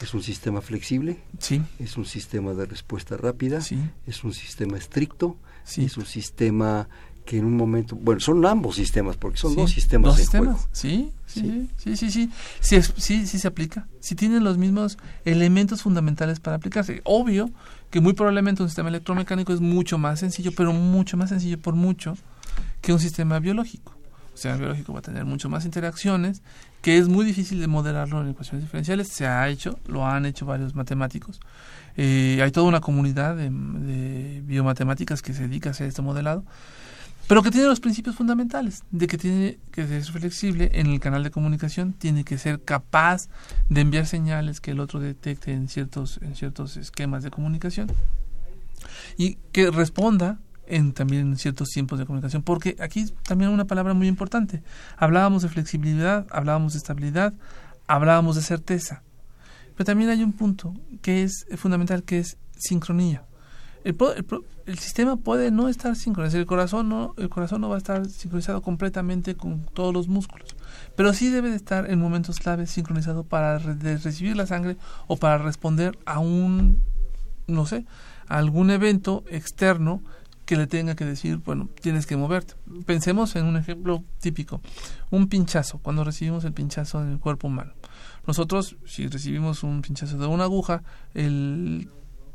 [0.00, 1.62] Es un sistema flexible, sí.
[1.78, 3.78] es un sistema de respuesta rápida, sí.
[4.06, 5.84] es un sistema estricto, sí.
[5.84, 6.88] es un sistema
[7.24, 10.10] que en un momento, bueno, son ambos sistemas, porque son dos sistemas.
[10.10, 10.68] Dos en sistemas, juego.
[10.72, 13.86] Sí, sí, sí, sí, sí, sí, sí, sí, se aplica.
[14.00, 17.00] Si tienen los mismos elementos fundamentales para aplicarse.
[17.04, 17.50] Obvio
[17.90, 21.74] que muy probablemente un sistema electromecánico es mucho más sencillo, pero mucho más sencillo por
[21.74, 22.16] mucho
[22.80, 23.92] que un sistema biológico.
[24.30, 26.42] Un sistema biológico va a tener mucho más interacciones
[26.82, 29.08] que es muy difícil de modelarlo en ecuaciones diferenciales.
[29.08, 31.40] Se ha hecho, lo han hecho varios matemáticos.
[31.96, 36.44] Eh, hay toda una comunidad de, de, biomatemáticas que se dedica a hacer este modelado,
[37.26, 41.22] pero que tiene los principios fundamentales, de que tiene que ser flexible en el canal
[41.24, 43.28] de comunicación, tiene que ser capaz
[43.68, 47.90] de enviar señales que el otro detecte en ciertos, en ciertos esquemas de comunicación
[49.16, 54.08] y que responda en también ciertos tiempos de comunicación, porque aquí también una palabra muy
[54.08, 54.62] importante.
[54.96, 57.34] Hablábamos de flexibilidad, hablábamos de estabilidad,
[57.86, 59.02] hablábamos de certeza.
[59.76, 63.24] Pero también hay un punto que es fundamental, que es sincronía.
[63.84, 63.96] El,
[64.66, 68.08] el, sistema puede no estar sincronizado, el corazón no, el corazón no va a estar
[68.08, 70.56] sincronizado completamente con todos los músculos,
[70.96, 75.18] pero sí debe de estar en momentos claves sincronizado para re recibir la sangre o
[75.18, 76.80] para responder a un,
[77.46, 77.84] no sé,
[78.26, 80.02] algún evento externo
[80.44, 82.54] que le tenga que decir, bueno, tienes que moverte.
[82.86, 84.60] Pensemos en un ejemplo típico,
[85.10, 87.72] un pinchazo, cuando recibimos el pinchazo en el cuerpo humano.
[88.26, 90.82] Nosotros, si recibimos un pinchazo de una aguja,
[91.14, 91.88] el,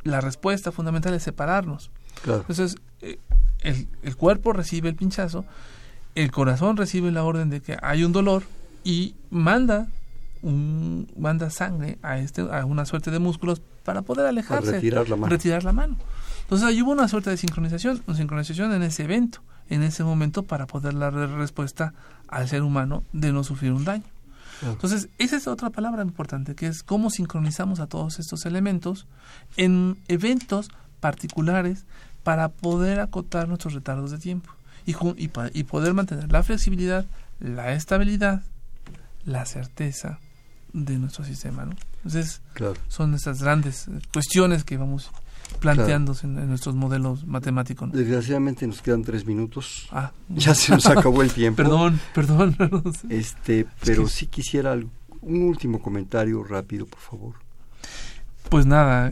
[0.03, 1.91] la respuesta fundamental es separarnos.
[2.23, 2.41] Claro.
[2.41, 2.77] Entonces,
[3.61, 5.45] el, el cuerpo recibe el pinchazo,
[6.15, 8.43] el corazón recibe la orden de que hay un dolor
[8.83, 9.87] y manda
[10.41, 15.09] un, manda sangre a este a una suerte de músculos para poder alejarse, para retirar
[15.09, 15.29] la mano.
[15.29, 15.97] Retirar la mano.
[16.41, 20.43] Entonces ahí hubo una suerte de sincronización, una sincronización en ese evento, en ese momento
[20.43, 21.93] para poder dar respuesta
[22.27, 24.03] al ser humano de no sufrir un daño.
[24.62, 29.07] Entonces, esa es otra palabra importante, que es cómo sincronizamos a todos estos elementos
[29.57, 31.86] en eventos particulares
[32.24, 34.51] para poder acotar nuestros retardos de tiempo
[34.86, 37.05] y, y, y poder mantener la flexibilidad,
[37.39, 38.43] la estabilidad,
[39.26, 40.20] la certeza
[40.74, 41.66] de nuestro sistema.
[41.66, 41.76] ¿no?
[41.97, 42.76] Entonces, claro.
[42.88, 45.12] son estas grandes cuestiones que vamos
[45.59, 46.41] planteándose claro.
[46.43, 47.89] en, nuestros modelos matemáticos.
[47.89, 47.97] ¿no?
[47.97, 49.87] Desgraciadamente nos quedan tres minutos.
[49.91, 50.11] Ah.
[50.29, 51.57] Ya se nos acabó el tiempo.
[51.57, 52.55] perdón, perdón.
[53.09, 54.15] este, pero es que...
[54.15, 57.35] sí quisiera un último comentario rápido, por favor.
[58.49, 59.11] Pues nada,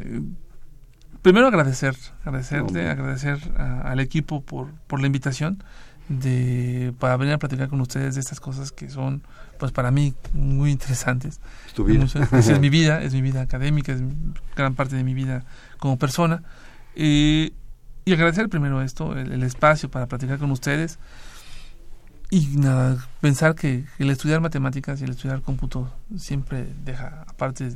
[1.21, 5.63] primero agradecer, agradecerte, no, agradecer a, al equipo por, por la invitación
[6.09, 9.23] de para venir a platicar con ustedes de estas cosas que son
[9.58, 13.41] pues para mí muy interesantes es tu vida es, es mi vida es mi vida
[13.41, 14.01] académica es
[14.55, 15.43] gran parte de mi vida
[15.80, 16.43] como persona
[16.95, 17.51] eh,
[18.05, 20.99] y agradecer primero esto el, el, espacio para platicar con ustedes
[22.30, 27.72] y nada pensar que el estudiar matemáticas y el estudiar cómputo siempre deja aparte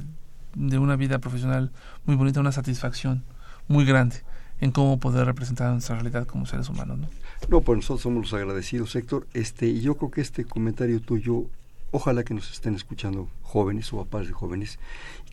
[0.55, 1.71] de una vida profesional
[2.05, 3.23] muy bonita una satisfacción
[3.67, 4.17] muy grande
[4.59, 7.07] en cómo poder representar nuestra realidad como seres humanos ¿no?
[7.49, 9.27] No, pues nosotros somos los agradecidos, Héctor.
[9.33, 11.45] Este, y yo creo que este comentario tuyo,
[11.91, 14.79] ojalá que nos estén escuchando jóvenes o papás de jóvenes,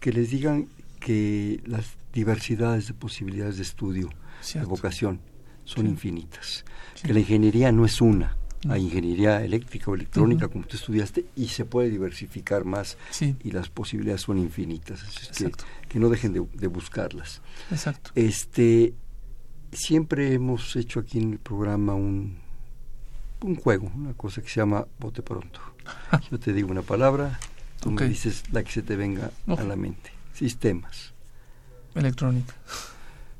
[0.00, 0.68] que les digan
[1.00, 4.68] que las diversidades de posibilidades de estudio, Cierto.
[4.68, 5.20] de vocación,
[5.64, 6.64] son infinitas.
[7.02, 8.36] Que la ingeniería no es una,
[8.68, 13.68] hay ingeniería eléctrica o electrónica, como tú estudiaste, y se puede diversificar más y las
[13.68, 15.02] posibilidades son infinitas.
[15.36, 15.52] que,
[15.88, 17.40] que, no dejen de, buscarlas.
[17.70, 18.10] Exacto.
[18.14, 18.94] Este,
[19.72, 22.38] siempre hemos hecho aquí en el programa un,
[23.42, 25.60] un juego, una cosa que se llama bote pronto.
[26.30, 27.38] Yo te digo una palabra,
[27.80, 30.12] tú me dices la que se te venga a la mente.
[30.34, 31.14] Sistemas.
[31.94, 32.54] Electrónica.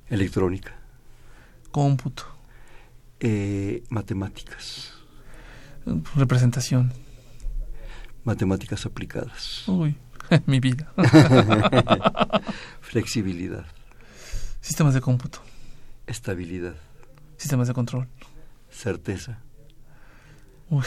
[0.08, 0.72] Electrónica.
[1.70, 2.24] Cómputo.
[3.20, 4.94] Eh, matemáticas.
[6.16, 6.92] Representación.
[8.24, 9.66] Matemáticas aplicadas.
[9.68, 9.96] Uy,
[10.46, 10.92] mi vida.
[12.80, 13.66] Flexibilidad.
[14.60, 15.40] Sistemas de cómputo.
[16.06, 16.74] Estabilidad.
[17.36, 18.08] Sistemas de control.
[18.70, 19.38] Certeza.
[20.70, 20.84] Uy.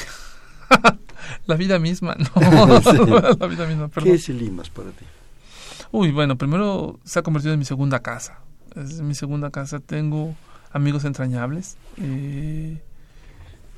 [1.52, 2.68] La vida misma, no.
[3.40, 4.10] La vida misma, perdón.
[4.10, 5.06] ¿Qué es el IMAS para ti?
[5.92, 8.40] Uy, bueno, primero se ha convertido en mi segunda casa.
[8.76, 9.80] Es mi segunda casa.
[9.80, 10.34] Tengo
[10.72, 11.76] amigos entrañables.
[11.98, 12.80] Eh,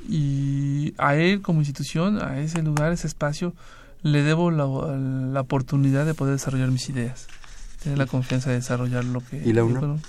[0.08, 3.54] y a él como institución, a ese lugar, ese espacio,
[4.04, 4.66] le debo la,
[5.42, 7.28] oportunidad de poder desarrollar mis ideas,
[7.82, 9.38] tener la confianza de desarrollar lo que...
[9.38, 10.00] ¿Y la UNAM?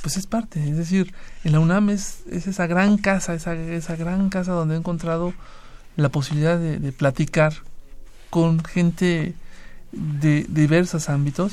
[0.00, 1.12] Pues es parte, es decir,
[1.44, 5.34] en la UNAM es, esa gran casa, esa, esa gran casa donde he encontrado
[5.96, 7.54] la posibilidad de, platicar
[8.30, 9.34] con gente
[9.92, 11.52] de, diversos ámbitos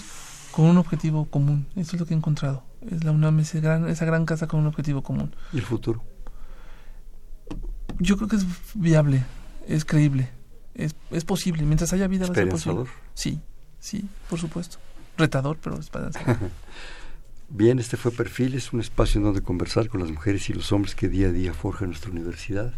[0.52, 1.68] con un objetivo común.
[1.76, 2.64] Eso es lo que he encontrado.
[2.90, 5.36] Es la UNAM, esa gran, esa gran casa con un objetivo común.
[5.52, 6.02] ¿Y el futuro?
[8.00, 9.26] Yo creo que es viable,
[9.68, 10.30] es creíble,
[10.74, 11.64] es, es posible.
[11.64, 12.86] Mientras haya vida va a ser posible.
[13.14, 13.42] Sí,
[13.80, 14.78] sí, por supuesto.
[15.18, 16.38] Retador, pero esperanzador.
[17.50, 20.94] Bien, este fue Perfiles, un espacio en donde conversar con las mujeres y los hombres
[20.94, 22.74] que día a día forjan nuestra universidad.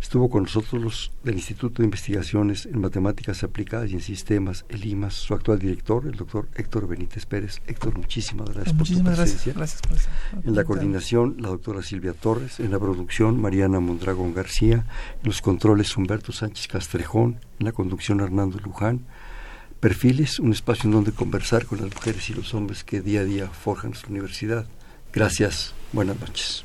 [0.00, 4.84] Estuvo con nosotros los del Instituto de Investigaciones en Matemáticas Aplicadas y en Sistemas, el
[4.86, 7.60] IMAS, su actual director, el doctor Héctor Benítez Pérez.
[7.66, 9.52] Héctor, muchísimas gracias por tu presencia.
[9.52, 10.08] Gracias, gracias
[10.44, 12.60] en la coordinación, la doctora Silvia Torres.
[12.60, 14.86] En la producción, Mariana Mondragón García.
[15.22, 17.40] En los controles, Humberto Sánchez Castrejón.
[17.58, 19.06] En la conducción, Hernando Luján.
[19.80, 23.24] Perfiles, un espacio en donde conversar con las mujeres y los hombres que día a
[23.24, 24.66] día forjan nuestra universidad.
[25.12, 25.74] Gracias.
[25.92, 26.64] Buenas noches.